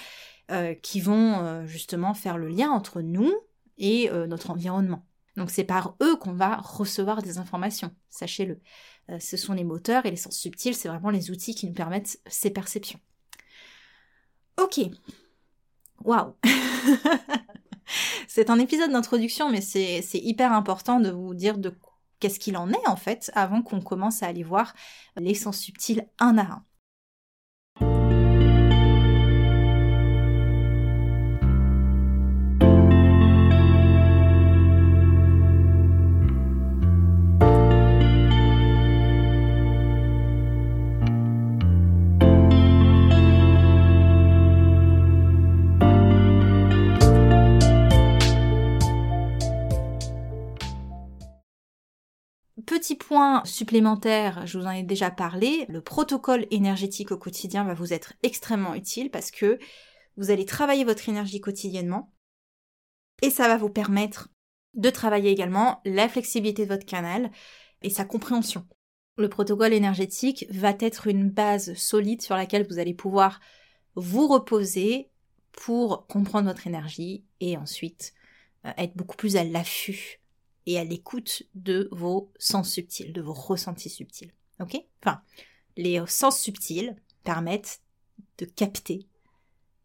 [0.81, 3.33] qui vont justement faire le lien entre nous
[3.77, 5.05] et notre environnement.
[5.37, 8.59] Donc c'est par eux qu'on va recevoir des informations, sachez-le.
[9.21, 12.19] Ce sont les moteurs et les sens subtils, c'est vraiment les outils qui nous permettent
[12.27, 12.99] ces perceptions.
[14.57, 14.81] Ok.
[16.03, 16.35] Waouh
[18.27, 21.73] C'est un épisode d'introduction, mais c'est hyper important de vous dire de
[22.19, 24.73] qu'est-ce qu'il en est en fait avant qu'on commence à aller voir
[25.15, 26.65] les sens subtils un à un.
[52.77, 57.73] Petit point supplémentaire, je vous en ai déjà parlé, le protocole énergétique au quotidien va
[57.73, 59.57] vous être extrêmement utile parce que
[60.15, 62.13] vous allez travailler votre énergie quotidiennement
[63.23, 64.29] et ça va vous permettre
[64.75, 67.31] de travailler également la flexibilité de votre canal
[67.81, 68.67] et sa compréhension.
[69.17, 73.39] Le protocole énergétique va être une base solide sur laquelle vous allez pouvoir
[73.95, 75.09] vous reposer
[75.51, 78.13] pour comprendre votre énergie et ensuite
[78.67, 80.21] euh, être beaucoup plus à l'affût
[80.67, 84.33] et à l'écoute de vos sens subtils, de vos ressentis subtils.
[84.59, 84.77] Ok?
[85.01, 85.21] Enfin,
[85.77, 87.81] les sens subtils permettent
[88.37, 89.07] de capter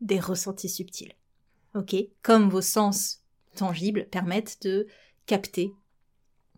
[0.01, 1.15] des ressentis subtils.
[1.75, 1.95] Ok?
[2.23, 3.23] Comme vos sens
[3.55, 4.87] tangibles permettent de
[5.25, 5.73] capter,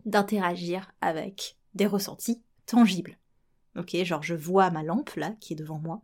[0.05, 3.17] d'interagir avec des ressentis tangibles.
[3.77, 3.95] Ok?
[4.03, 6.01] Genre, je vois ma lampe là qui est devant moi.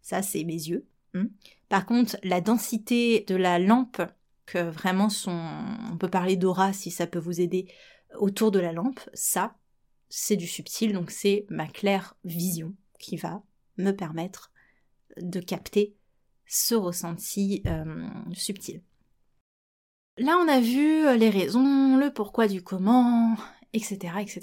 [0.00, 0.86] Ça, c'est mes yeux.
[1.12, 1.26] Hmm?
[1.68, 4.00] Par contre, la densité de la lampe
[4.46, 5.50] que vraiment son,
[5.92, 7.66] on peut parler d'aura si ça peut vous aider
[8.18, 9.56] autour de la lampe, ça,
[10.08, 13.42] c'est du subtil, donc c'est ma claire vision qui va
[13.76, 14.52] me permettre
[15.20, 15.94] de capter
[16.46, 18.82] ce ressenti euh, subtil.
[20.18, 23.36] Là, on a vu les raisons, le pourquoi du comment,
[23.72, 24.42] etc., etc.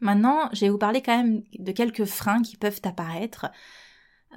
[0.00, 3.46] Maintenant, je vais vous parler quand même de quelques freins qui peuvent apparaître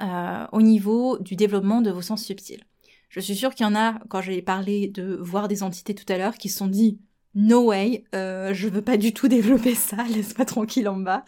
[0.02, 2.64] euh, au niveau du développement de vos sens subtils.
[3.10, 6.12] Je suis sûre qu'il y en a, quand j'ai parlé de voir des entités tout
[6.12, 7.00] à l'heure, qui se sont dit
[7.36, 11.24] No way, euh, je veux pas du tout développer ça, laisse-moi tranquille en bas.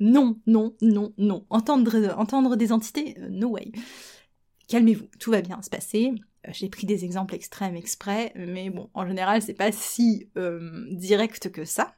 [0.00, 1.44] Non, non, non, non.
[1.50, 3.70] Entendre, entendre des entités, euh, no way.
[4.68, 6.12] Calmez-vous, tout va bien se passer.
[6.46, 10.28] Euh, j'ai pris des exemples extrêmes exprès, mais bon, en général, c'est pas si
[10.90, 11.94] direct que ça.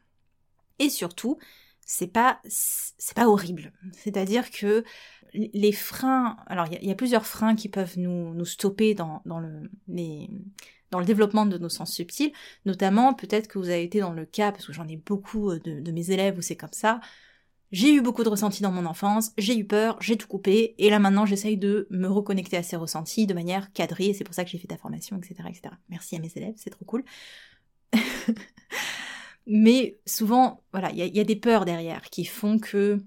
[0.81, 1.39] Et surtout,
[1.87, 3.73] c'est pas c'est pas horrible.
[3.93, 4.85] C'est-à-dire que
[5.35, 9.41] les freins, alors il y, a plusieurs freins qui peuvent nous, nous stopper dans, dans
[9.41, 9.69] le
[10.91, 12.33] dans le développement de nos sens subtils,
[12.67, 15.81] notamment peut-être que vous avez été dans le cas, parce que j'en ai beaucoup de,
[15.81, 17.01] de mes élèves où c'est comme ça,
[17.73, 20.91] j'ai eu beaucoup de ressentis dans mon enfance, j'ai eu peur, j'ai tout coupé, et
[20.91, 24.35] là maintenant j'essaye de me reconnecter à ces ressentis de manière cadrée, et c'est pour
[24.35, 25.75] ça que j'ai fait ta formation, etc., etc.
[25.89, 27.05] Merci à mes élèves, c'est trop cool.
[29.47, 32.99] Mais souvent, voilà, il y, a des peurs derrière qui font que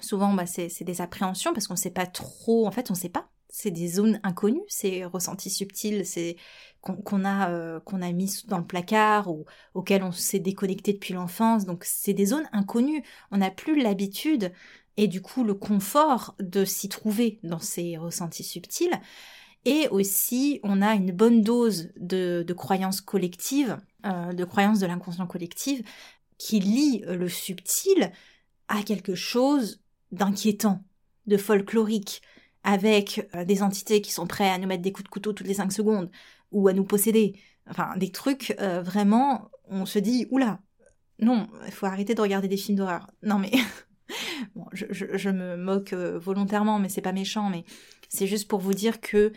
[0.00, 2.66] souvent, bah, c'est des appréhensions parce qu'on ne sait pas trop.
[2.66, 3.28] En fait, on ne sait pas.
[3.48, 6.36] C'est des zones inconnues, c'est ressentis subtils, c'est
[6.80, 9.44] qu'on a euh, qu'on a mis dans le placard ou
[9.74, 11.66] auquel on s'est déconnecté depuis l'enfance.
[11.66, 13.04] Donc, c'est des zones inconnues.
[13.30, 14.52] On n'a plus l'habitude
[14.96, 19.00] et du coup le confort de s'y trouver dans ces ressentis subtils.
[19.64, 24.86] Et aussi, on a une bonne dose de, de croyances collectives, euh, de croyances de
[24.86, 25.82] l'inconscient collectif,
[26.38, 28.10] qui lie le subtil
[28.68, 30.82] à quelque chose d'inquiétant,
[31.26, 32.22] de folklorique,
[32.64, 35.46] avec euh, des entités qui sont prêtes à nous mettre des coups de couteau toutes
[35.46, 36.10] les 5 secondes,
[36.50, 37.34] ou à nous posséder.
[37.68, 40.60] Enfin, des trucs euh, vraiment, on se dit, oula,
[41.18, 43.08] non, il faut arrêter de regarder des films d'horreur.
[43.22, 43.52] Non mais,
[44.56, 47.64] bon, je, je, me moque volontairement, mais c'est pas méchant, mais
[48.08, 49.32] c'est juste pour vous dire que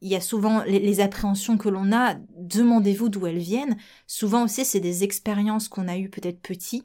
[0.00, 3.76] il y a souvent les, appréhensions que l'on a, demandez-vous d'où elles viennent.
[4.06, 6.84] Souvent aussi, c'est des expériences qu'on a eues peut-être petit,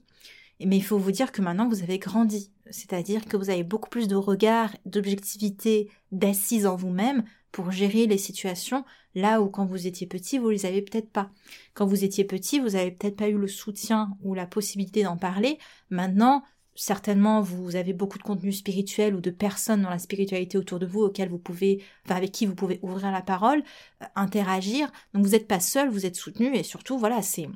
[0.60, 2.52] mais il faut vous dire que maintenant vous avez grandi.
[2.70, 8.18] C'est-à-dire que vous avez beaucoup plus de regard, d'objectivité, d'assise en vous-même pour gérer les
[8.18, 8.84] situations
[9.16, 11.32] là où quand vous étiez petit, vous les avez peut-être pas.
[11.74, 15.16] Quand vous étiez petit, vous avez peut-être pas eu le soutien ou la possibilité d'en
[15.16, 15.58] parler.
[15.90, 16.44] Maintenant,
[16.76, 20.86] certainement vous avez beaucoup de contenu spirituel ou de personnes dans la spiritualité autour de
[20.86, 23.64] vous auxquelles vous pouvez, enfin avec qui vous pouvez ouvrir la parole,
[24.04, 24.92] euh, interagir.
[25.14, 27.48] Donc vous n'êtes pas seul, vous êtes soutenu et surtout voilà c'est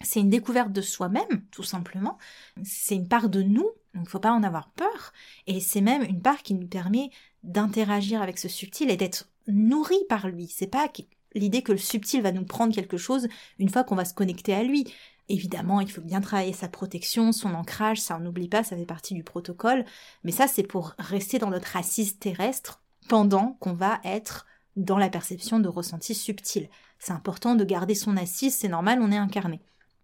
[0.00, 2.18] c'est une découverte de soi-même tout simplement.
[2.62, 5.12] C'est une part de nous donc faut pas en avoir peur
[5.46, 7.10] et c'est même une part qui nous permet
[7.42, 10.48] d'interagir avec ce subtil et d'être nourri par lui.
[10.48, 10.90] C'est pas
[11.34, 14.54] l'idée que le subtil va nous prendre quelque chose une fois qu'on va se connecter
[14.54, 14.92] à lui.
[15.28, 18.84] Évidemment, il faut bien travailler sa protection, son ancrage, ça on n'oublie pas, ça fait
[18.84, 19.86] partie du protocole,
[20.22, 25.08] mais ça c'est pour rester dans notre assise terrestre pendant qu'on va être dans la
[25.08, 26.68] perception de ressentis subtils.
[26.98, 29.60] C'est important de garder son assise, c'est normal, on est incarné.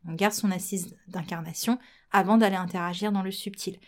[0.09, 1.79] On garde son assise d'incarnation
[2.13, 3.79] avant d'aller interagir dans le subtil.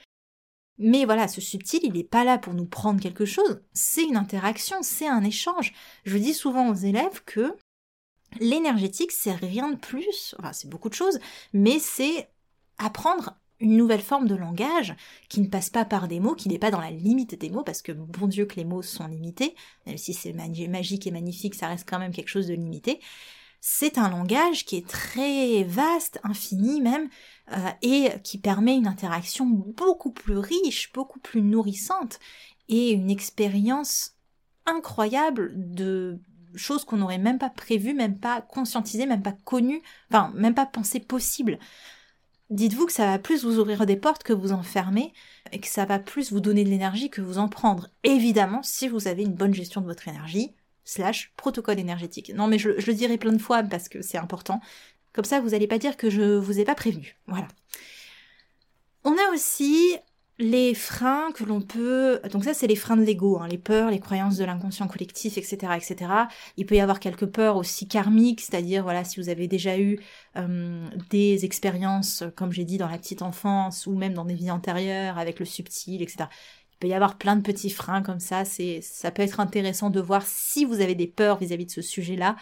[0.79, 4.17] Mais voilà, ce subtil, il n'est pas là pour nous prendre quelque chose, c'est une
[4.17, 5.73] interaction, c'est un échange.
[6.05, 7.57] Je dis souvent aux élèves que
[8.41, 11.19] l'énergétique, c'est rien de plus, enfin c'est beaucoup de choses,
[11.53, 12.29] mais c'est
[12.79, 14.95] apprendre une nouvelle forme de langage
[15.29, 17.63] qui ne passe pas par des mots, qui n'est pas dans la limite des mots,
[17.63, 19.55] parce que bon Dieu que les mots sont limités,
[19.87, 23.01] même si c'est magique et magnifique, ça reste quand même quelque chose de limité.
[23.61, 27.09] C'est un langage qui est très vaste, infini même,
[27.53, 32.19] euh, et qui permet une interaction beaucoup plus riche, beaucoup plus nourrissante,
[32.69, 34.17] et une expérience
[34.67, 36.19] incroyable de
[36.55, 40.67] choses qu'on n'aurait même pas prévues, même pas conscientisées, même pas connues, enfin même pas
[40.67, 41.59] pensé possible.
[42.51, 45.13] dites-vous que ça va plus vous ouvrir des portes que vous enfermer
[45.53, 47.89] et que ça va plus vous donner de l'énergie que vous en prendre.
[48.05, 50.53] Évidemment, si vous avez une bonne gestion de votre énergie,
[50.85, 52.33] slash protocole énergétique.
[52.35, 54.61] Non mais je, je le dirai plein de fois parce que c'est important.
[55.13, 57.17] Comme ça, vous n'allez pas dire que je vous ai pas prévenu.
[57.27, 57.49] Voilà.
[59.05, 59.97] On a aussi
[60.43, 62.21] les freins que l'on peut...
[62.33, 65.39] Donc ça, c'est les freins de l'ego, hein, les peurs, les croyances de l'inconscient collectif,
[65.39, 66.11] etc., etc.
[66.57, 70.01] Il peut y avoir quelques peurs aussi karmiques, c'est-à-dire, voilà, si vous avez déjà eu
[70.37, 74.51] euh, des expériences, comme j'ai dit, dans la petite enfance, ou même dans des vies
[74.51, 76.25] antérieures, avec le subtil, etc.
[76.73, 78.45] Il peut y avoir plein de petits freins comme ça.
[78.45, 81.83] C'est, ça peut être intéressant de voir si vous avez des peurs vis-à-vis de ce
[81.83, 82.35] sujet-là,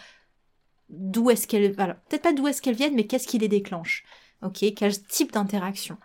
[0.89, 1.75] d'où est-ce qu'elles...
[1.79, 4.03] Alors, peut-être pas d'où est-ce qu'elles viennent, mais qu'est-ce qui les déclenche?
[4.41, 5.97] Ok, quel type d'interaction?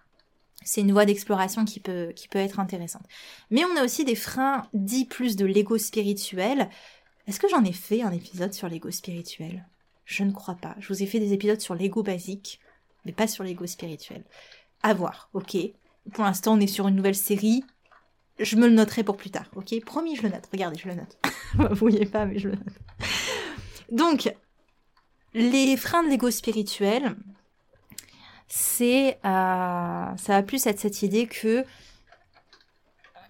[0.67, 3.05] C'est une voie d'exploration qui peut, qui être intéressante.
[3.51, 6.69] Mais on a aussi des freins dits plus de l'ego spirituel.
[7.29, 9.65] Est-ce que j'en ai fait un épisode sur l'ego spirituel?
[10.05, 10.75] Je ne crois pas.
[10.81, 12.61] Je vous ai fait des épisodes sur l'ego basique,
[13.05, 14.25] mais pas sur l'ego spirituel.
[14.83, 15.57] À voir, ok.
[16.13, 17.65] Pour l'instant, on est sur une nouvelle série.
[18.41, 19.73] Je me le noterai pour plus tard, ok?
[19.85, 20.49] Promis, je le note.
[20.53, 21.17] Regardez, je le note.
[21.55, 23.09] Vous voyez pas, mais je le note.
[23.93, 24.35] Donc,
[25.33, 27.15] les freins de l'ego spirituel,
[28.49, 31.65] c'est euh, ça va plus être cette idée que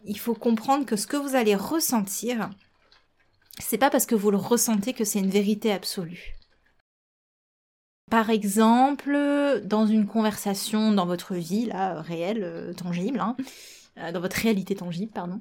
[0.05, 2.51] il faut comprendre que ce que vous allez ressentir,
[3.59, 6.35] c'est pas parce que vous le ressentez que c'est une vérité absolue.
[8.11, 13.37] Par exemple, dans une conversation dans votre vie, là, réelle, euh, tangible, hein,
[13.99, 15.41] euh, dans votre réalité tangible, pardon,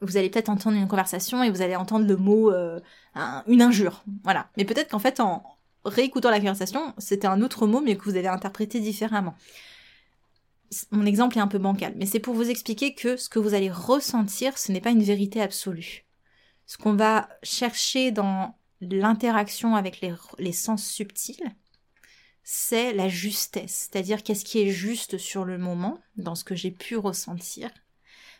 [0.00, 2.52] vous allez peut-être entendre une conversation et vous allez entendre le mot
[3.46, 4.48] une injure, voilà.
[4.56, 5.51] Mais peut-être qu'en fait, en,
[5.84, 9.34] réécoutant la conversation, c'était un autre mot, mais que vous avez interprété différemment.
[10.90, 13.54] Mon exemple est un peu bancal, mais c'est pour vous expliquer que ce que vous
[13.54, 16.06] allez ressentir, ce n'est pas une vérité absolue.
[16.66, 20.00] Ce qu'on va chercher dans l'interaction avec
[20.38, 21.54] les, sens subtils,
[22.42, 26.70] c'est la justesse, c'est-à-dire qu'est-ce qui est juste sur le moment, dans ce que j'ai
[26.70, 27.70] pu ressentir,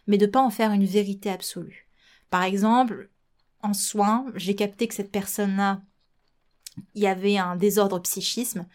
[0.07, 1.89] mais de pas en faire une vérité absolue.
[2.31, 3.11] Par exemple,
[3.63, 5.83] en soins, j'ai capté que cette personne-là
[6.95, 8.67] il y avait un désordre psychisme.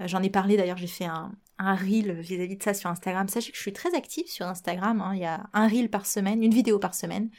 [0.00, 3.28] Euh, j'en ai parlé d'ailleurs, j'ai fait un, un reel vis-à-vis de ça sur Instagram.
[3.28, 5.00] Sachez que je suis très active sur Instagram.
[5.00, 5.14] Hein.
[5.14, 7.30] Il y a un reel par semaine, une vidéo par semaine.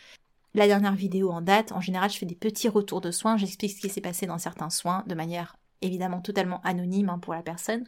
[0.55, 3.37] La dernière vidéo en date, en général, je fais des petits retours de soins.
[3.37, 7.33] J'explique ce qui s'est passé dans certains soins de manière évidemment totalement anonyme hein, pour
[7.33, 7.83] la personne.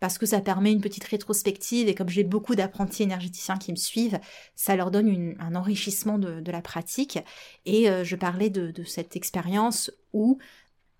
[0.00, 3.76] Parce que ça permet une petite rétrospective et comme j'ai beaucoup d'apprentis énergéticiens qui me
[3.76, 4.18] suivent,
[4.54, 7.20] ça leur donne un enrichissement de, la pratique.
[7.64, 10.38] Et euh, je parlais de, de cette expérience où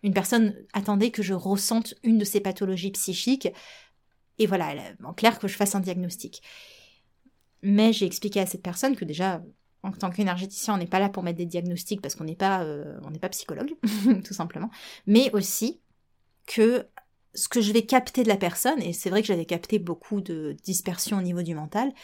[0.05, 3.49] une personne attendait que je ressente une de ces pathologies psychiques.
[4.39, 6.43] Et voilà, en clair, que je fasse un diagnostic.
[7.63, 9.43] Mais j'ai expliqué à cette personne que déjà,
[9.83, 12.65] en tant qu'énergéticien, on n'est pas là pour mettre des diagnostics parce qu'on n'est pas,
[12.65, 13.75] euh, psychologue,
[14.25, 14.71] tout simplement.
[15.07, 15.81] Mais aussi
[16.47, 16.87] que
[17.33, 20.21] ce que je vais capter de la personne, et c'est vrai que j'avais capté beaucoup
[20.21, 21.95] de dispersion au niveau du mental,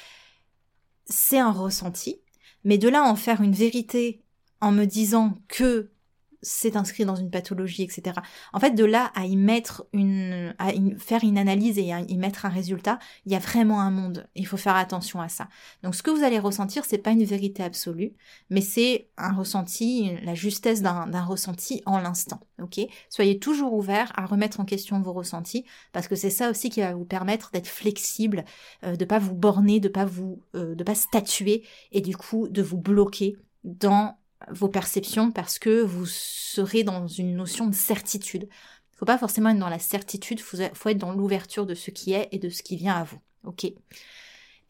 [1.05, 2.23] c'est un ressenti.
[2.65, 4.23] Mais de là en faire une vérité
[4.63, 5.93] en me disant que
[6.43, 8.17] c'est inscrit dans une pathologie, etc.
[8.53, 12.17] En fait, de là à y mettre une, à faire une analyse et à y
[12.17, 14.27] mettre un résultat, il y a vraiment un monde.
[14.35, 15.49] Il faut faire attention à ça.
[15.83, 18.13] Donc, ce que vous allez ressentir, c'est pas une vérité absolue,
[18.49, 22.41] mais c'est un ressenti, la justesse d'un ressenti en l'instant.
[22.61, 22.81] Ok?
[23.09, 26.81] Soyez toujours ouvert à remettre en question vos ressentis, parce que c'est ça aussi qui
[26.81, 28.45] va vous permettre d'être flexible,
[28.85, 32.49] euh, de pas vous borner, de pas vous, euh, de pas statuer, et du coup
[32.49, 38.49] de vous bloquer dans vos perceptions parce que vous serez dans une notion de certitude.
[38.93, 41.91] Il faut pas forcément être dans la certitude, faut, faut être dans l'ouverture de ce
[41.91, 43.19] qui est et de ce qui vient à vous.
[43.45, 43.65] Ok.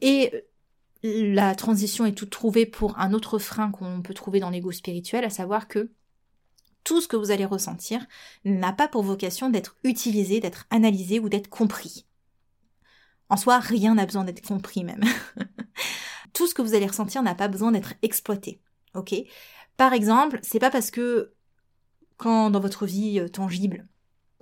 [0.01, 0.40] Et euh,
[1.03, 5.24] la transition est toute trouvée pour un autre frein qu'on peut trouver dans l'ego spirituel,
[5.24, 5.90] à savoir que
[6.84, 8.07] tout ce que vous allez ressentir
[8.45, 12.07] n'a pas pour vocation d'être utilisé, d'être analysé ou d'être compris.
[13.28, 15.05] En soi, rien n'a besoin d'être compris même.
[16.32, 18.61] tout ce que vous allez ressentir n'a pas besoin d'être exploité.
[18.95, 19.14] Ok
[19.81, 21.33] par exemple, c'est pas parce que
[22.18, 23.89] quand dans votre vie euh, tangible,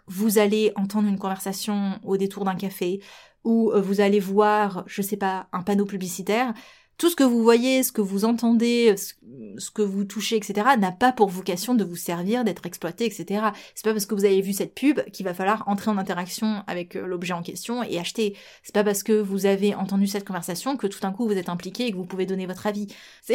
[0.09, 3.01] vous allez entendre une conversation au détour d'un café
[3.45, 6.55] ou euh, vous allez voir, je sais pas, un panneau publicitaire,
[6.99, 10.91] tout ce que vous voyez, ce que vous entendez, ce que vous touchez, etc., n'a
[10.91, 13.47] pas pour vocation de vous servir, d'être exploité, etc.
[13.77, 16.65] C'est pas parce que vous avez vu cette pub qu'il va falloir entrer en interaction
[16.67, 18.37] avec euh, l'objet en question et acheter.
[18.65, 21.49] C'est pas parce que vous avez entendu cette conversation que tout d'un coup vous êtes
[21.49, 22.89] impliqué et que vous pouvez donner votre avis.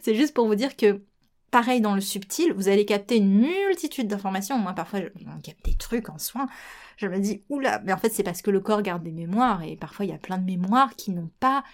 [0.00, 1.02] C'est, juste pour vous dire que
[1.50, 4.58] Pareil dans le subtil, vous allez capter une multitude d'informations.
[4.58, 5.06] Moi, parfois, je
[5.42, 6.46] capte des trucs en soins.
[6.98, 9.62] Je me dis, oula, mais en fait, c'est parce que le corps garde des mémoires
[9.62, 11.64] et parfois, il y a plein de mémoires qui n'ont pas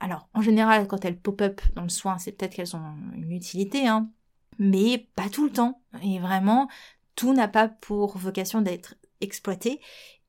[0.00, 3.86] alors, en général, quand elles pop-up dans le soin, c'est peut-être qu'elles ont une utilité,
[3.86, 4.10] hein,
[4.58, 5.80] mais pas tout le temps.
[6.02, 6.68] Et vraiment,
[7.14, 9.80] tout n'a pas pour vocation d'être exploité.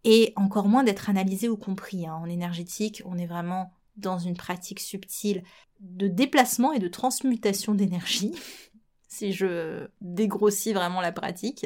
[0.03, 2.07] et encore moins d'être analysé ou compris.
[2.07, 2.13] Hein.
[2.15, 5.43] En énergétique, on est vraiment dans une pratique subtile
[5.81, 8.33] de déplacement et de transmutation d'énergie,
[9.09, 11.65] si je dégrossis vraiment la pratique.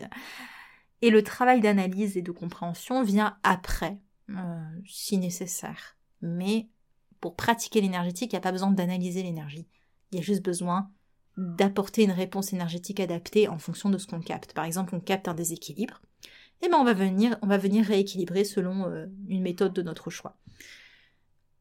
[1.03, 3.99] Et le travail d'analyse et de compréhension vient après,
[4.29, 5.97] euh, si nécessaire.
[6.21, 6.67] Mais
[7.21, 9.67] pour pratiquer l'énergétique, il n'y a pas besoin d'analyser l'énergie.
[10.11, 10.89] Il y a juste besoin
[11.37, 14.53] d'apporter une réponse énergétique adaptée en fonction de ce qu'on capte.
[14.53, 16.01] Par exemple, on capte un déséquilibre,
[16.61, 19.81] et eh ben on va venir, on va venir rééquilibrer selon euh, une méthode de
[19.81, 20.37] notre choix.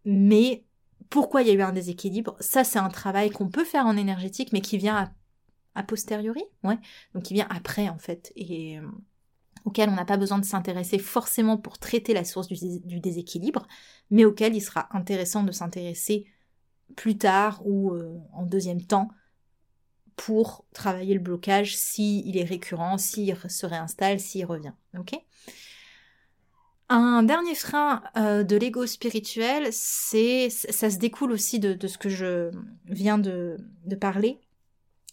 [0.05, 0.65] Mais
[1.09, 2.37] pourquoi il y a eu un déséquilibre?
[2.41, 5.11] Ça, c'est un travail qu'on peut faire en énergétique, mais qui vient
[5.75, 6.79] a, posteriori, ouais,
[7.15, 8.83] donc qui vient après en fait, euh,
[9.65, 13.67] auquel on n'a pas besoin de s'intéresser forcément pour traiter la source du, déséquilibre,
[14.11, 16.27] mais auquel il sera intéressant de s'intéresser
[16.97, 19.09] plus tard ou euh, en deuxième temps
[20.17, 24.73] pour travailler le blocage s'il est récurrent, s'il se réinstalle, s'il revient.
[26.89, 32.51] Un dernier frein euh, de l'ego spirituel, ça se découle aussi de, ce que je
[32.87, 33.57] viens de
[33.99, 34.41] parler,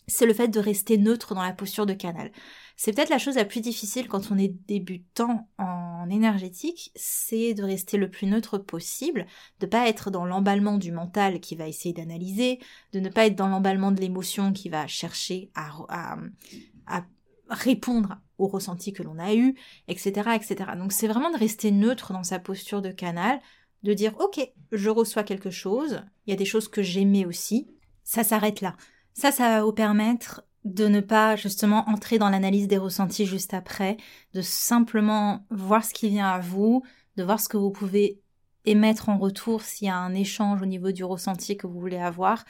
[0.08, 2.32] c'est le fait de rester neutre dans la posture de canal.
[2.80, 7.64] C'est peut-être la chose la plus difficile quand on est débutant en énergétique, c'est de
[7.64, 9.26] rester le plus neutre possible,
[9.60, 12.60] de pas être dans l'emballement du mental qui va essayer d'analyser,
[12.94, 16.18] de ne pas être dans l'emballement de l'émotion qui va chercher à,
[17.50, 19.56] répondre au ressenti que l'on a eu,
[19.88, 20.72] etc., etc.
[20.78, 23.40] Donc c'est vraiment de rester neutre dans sa posture de canal,
[23.82, 24.40] de dire ok,
[24.72, 27.68] je reçois quelque chose, il y a des choses que j'aimais aussi,
[28.04, 28.76] ça s'arrête là.
[29.14, 33.54] Ça, ça va vous permettre de ne pas justement entrer dans l'analyse des ressentis juste
[33.54, 33.98] après,
[34.34, 36.84] de simplement voir ce qui vient à vous,
[37.16, 38.22] de voir ce que vous pouvez
[38.66, 41.98] émettre en retour s'il y a un échange au niveau du ressenti que vous voulez
[41.98, 42.44] avoir.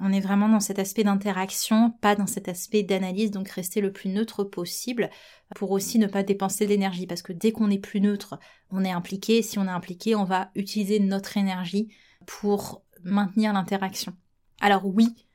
[0.00, 3.92] On est vraiment dans cet aspect d'interaction, pas dans cet aspect d'analyse, donc rester le
[3.92, 5.10] plus neutre possible
[5.56, 8.38] pour aussi ne pas dépenser d'énergie, parce que dès qu'on est plus neutre,
[8.70, 11.88] on est impliqué, si on est impliqué, on va utiliser notre énergie
[12.26, 14.14] pour maintenir l'interaction.
[14.60, 15.27] Alors oui,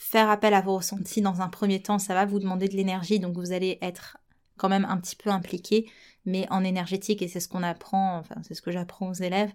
[0.00, 3.20] faire appel à vos ressentis dans un premier temps, ça va vous demander de l'énergie,
[3.20, 4.16] donc vous allez être
[4.56, 5.90] quand même un petit peu impliqué,
[6.24, 9.52] mais en énergétique, et c'est ce qu'on apprend, enfin c'est ce que j'apprends aux élèves,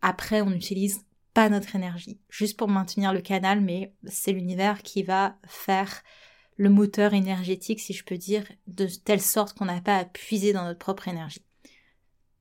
[0.00, 5.02] après on n'utilise pas notre énergie, juste pour maintenir le canal, mais c'est l'univers qui
[5.02, 6.02] va faire
[6.56, 10.54] le moteur énergétique, si je peux dire, de telle sorte qu'on n'a pas à puiser
[10.54, 11.44] dans notre propre énergie.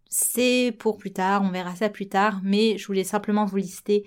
[0.10, 4.06] C'est pour plus tard, on verra ça plus tard, mais je voulais simplement vous lister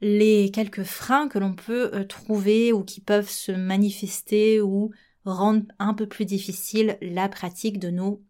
[0.00, 4.90] les quelques freins que l'on peut euh, trouver ou qui peuvent se manifester ou
[5.24, 8.22] rendre un peu plus difficile la pratique de nos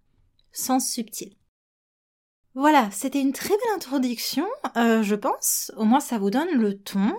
[0.53, 1.37] sens subtils.
[2.55, 4.47] Voilà, c'était une très belle introduction,
[4.79, 5.71] euh, je pense.
[5.77, 7.13] Au moins, ça vous donne le ton.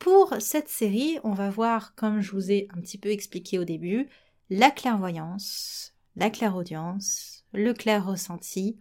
[0.00, 3.64] Pour cette série, on va voir, comme je vous ai un petit peu expliqué au
[3.64, 4.08] début,
[4.50, 8.76] la clairvoyance, la clairaudience, le clair ressenti,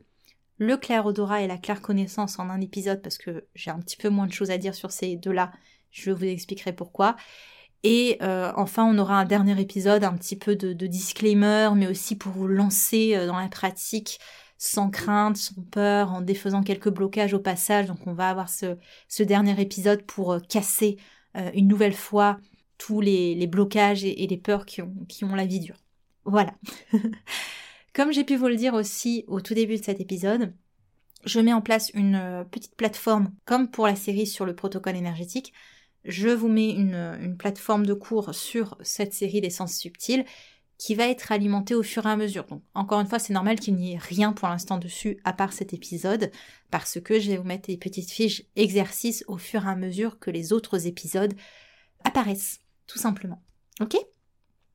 [0.64, 3.97] le clair odorat et la claire connaissance en un épisode parce que j'ai un petit
[3.97, 5.51] peu moins de choses à dire sur ces deux-là.
[5.91, 7.16] Je vous expliquerai pourquoi.
[7.84, 12.16] Et euh, enfin, on aura un dernier épisode, un petit peu de, disclaimer, mais aussi
[12.16, 14.20] pour vous lancer euh, dans la pratique
[14.57, 17.88] sans crainte, sans peur, en défaisant quelques blocages au passage.
[17.88, 18.78] Donc on va avoir ce,
[19.22, 20.97] dernier épisode pour euh, casser
[21.55, 22.38] une nouvelle fois
[22.78, 25.78] tous les, blocages et, les peurs qui ont, qui ont la vie dure.
[26.26, 26.53] Voilà.
[27.94, 30.54] Comme j'ai pu vous le dire aussi au tout début de cet épisode,
[31.26, 34.96] je mets en place une euh, petite plateforme comme pour la série sur le protocole
[34.96, 35.54] énergétique.
[36.04, 40.26] Je vous mets une, plateforme de cours sur cette série des sens subtils
[40.78, 42.46] qui va être alimentée au fur et à mesure.
[42.46, 45.54] Donc encore une fois, c'est normal qu'il n'y ait rien pour l'instant dessus à part
[45.54, 46.32] cet épisode
[46.72, 50.20] parce que je vais vous mettre des petites fiches exercices au fur et à mesure
[50.20, 51.36] que les autres épisodes
[52.04, 53.41] apparaissent, tout simplement.
[53.80, 53.96] Ok?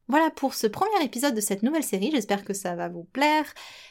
[0.08, 3.44] Voilà pour ce premier épisode de cette nouvelle série, j'espère que ça va vous plaire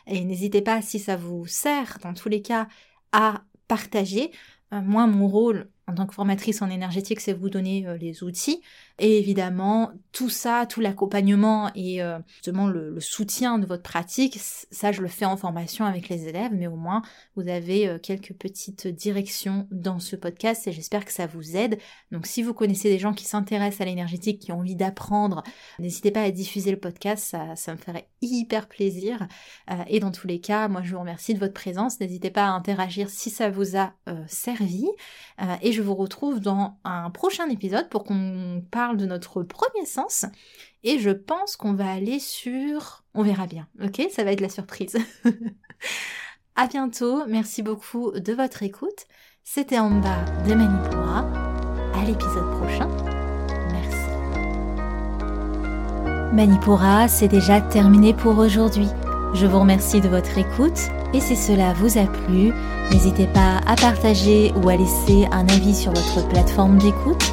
[0.07, 2.67] et n'hésitez pas si ça vous sert dans tous les cas
[3.11, 4.31] à partager.
[4.73, 8.21] Euh, moi mon rôle en tant que formatrice en énergétique, c'est vous donner euh, les
[8.21, 8.61] outils.
[8.99, 14.91] Et évidemment, tout ça, tout l'accompagnement et euh, justement le, soutien de votre pratique, ça
[14.91, 17.03] je le fais en formation avec les élèves, mais au moins
[17.35, 21.77] vous avez euh, quelques petites directions dans ce podcast et j'espère que ça vous aide.
[22.11, 25.43] Donc si vous connaissez des gens qui s'intéressent à l'énergétique, qui ont envie d'apprendre,
[25.79, 29.27] n'hésitez pas à diffuser le podcast, ça, me ferait hyper plaisir.
[29.87, 31.99] et dans tous les cas, moi je vous remercie de votre présence.
[31.99, 33.93] N'hésitez pas à interagir si ça vous a
[34.27, 34.87] servi.
[35.61, 40.25] et je vous retrouve dans un prochain épisode pour qu'on parle de notre premier sens.
[40.83, 43.03] Et je pense qu'on va aller sur...
[43.13, 44.07] On verra bien, ok?
[44.11, 44.97] Ça va être la surprise.
[46.55, 49.05] à bientôt, merci beaucoup de votre écoute.
[49.43, 51.29] C'était en bas de Manipura.
[51.93, 52.89] À l'épisode prochain.
[53.71, 54.07] Merci.
[56.33, 58.87] Manipura, c'est déjà terminé pour aujourd'hui.
[59.35, 62.51] Je vous remercie de votre écoute et si cela vous a plu,
[62.91, 67.23] n'hésitez pas à partager ou à laisser un avis sur votre plateforme d'écoute.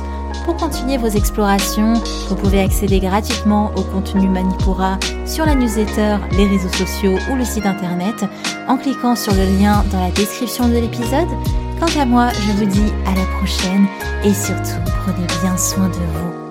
[0.44, 1.94] Pour continuer vos explorations,
[2.28, 7.44] vous pouvez accéder gratuitement au contenu Manipura sur la newsletter, les réseaux sociaux ou le
[7.44, 8.24] site internet
[8.68, 11.28] en cliquant sur le lien dans la description de l'épisode.
[11.80, 13.86] Quant à moi, je vous dis à la prochaine
[14.22, 16.43] et surtout prenez bien soin de vous.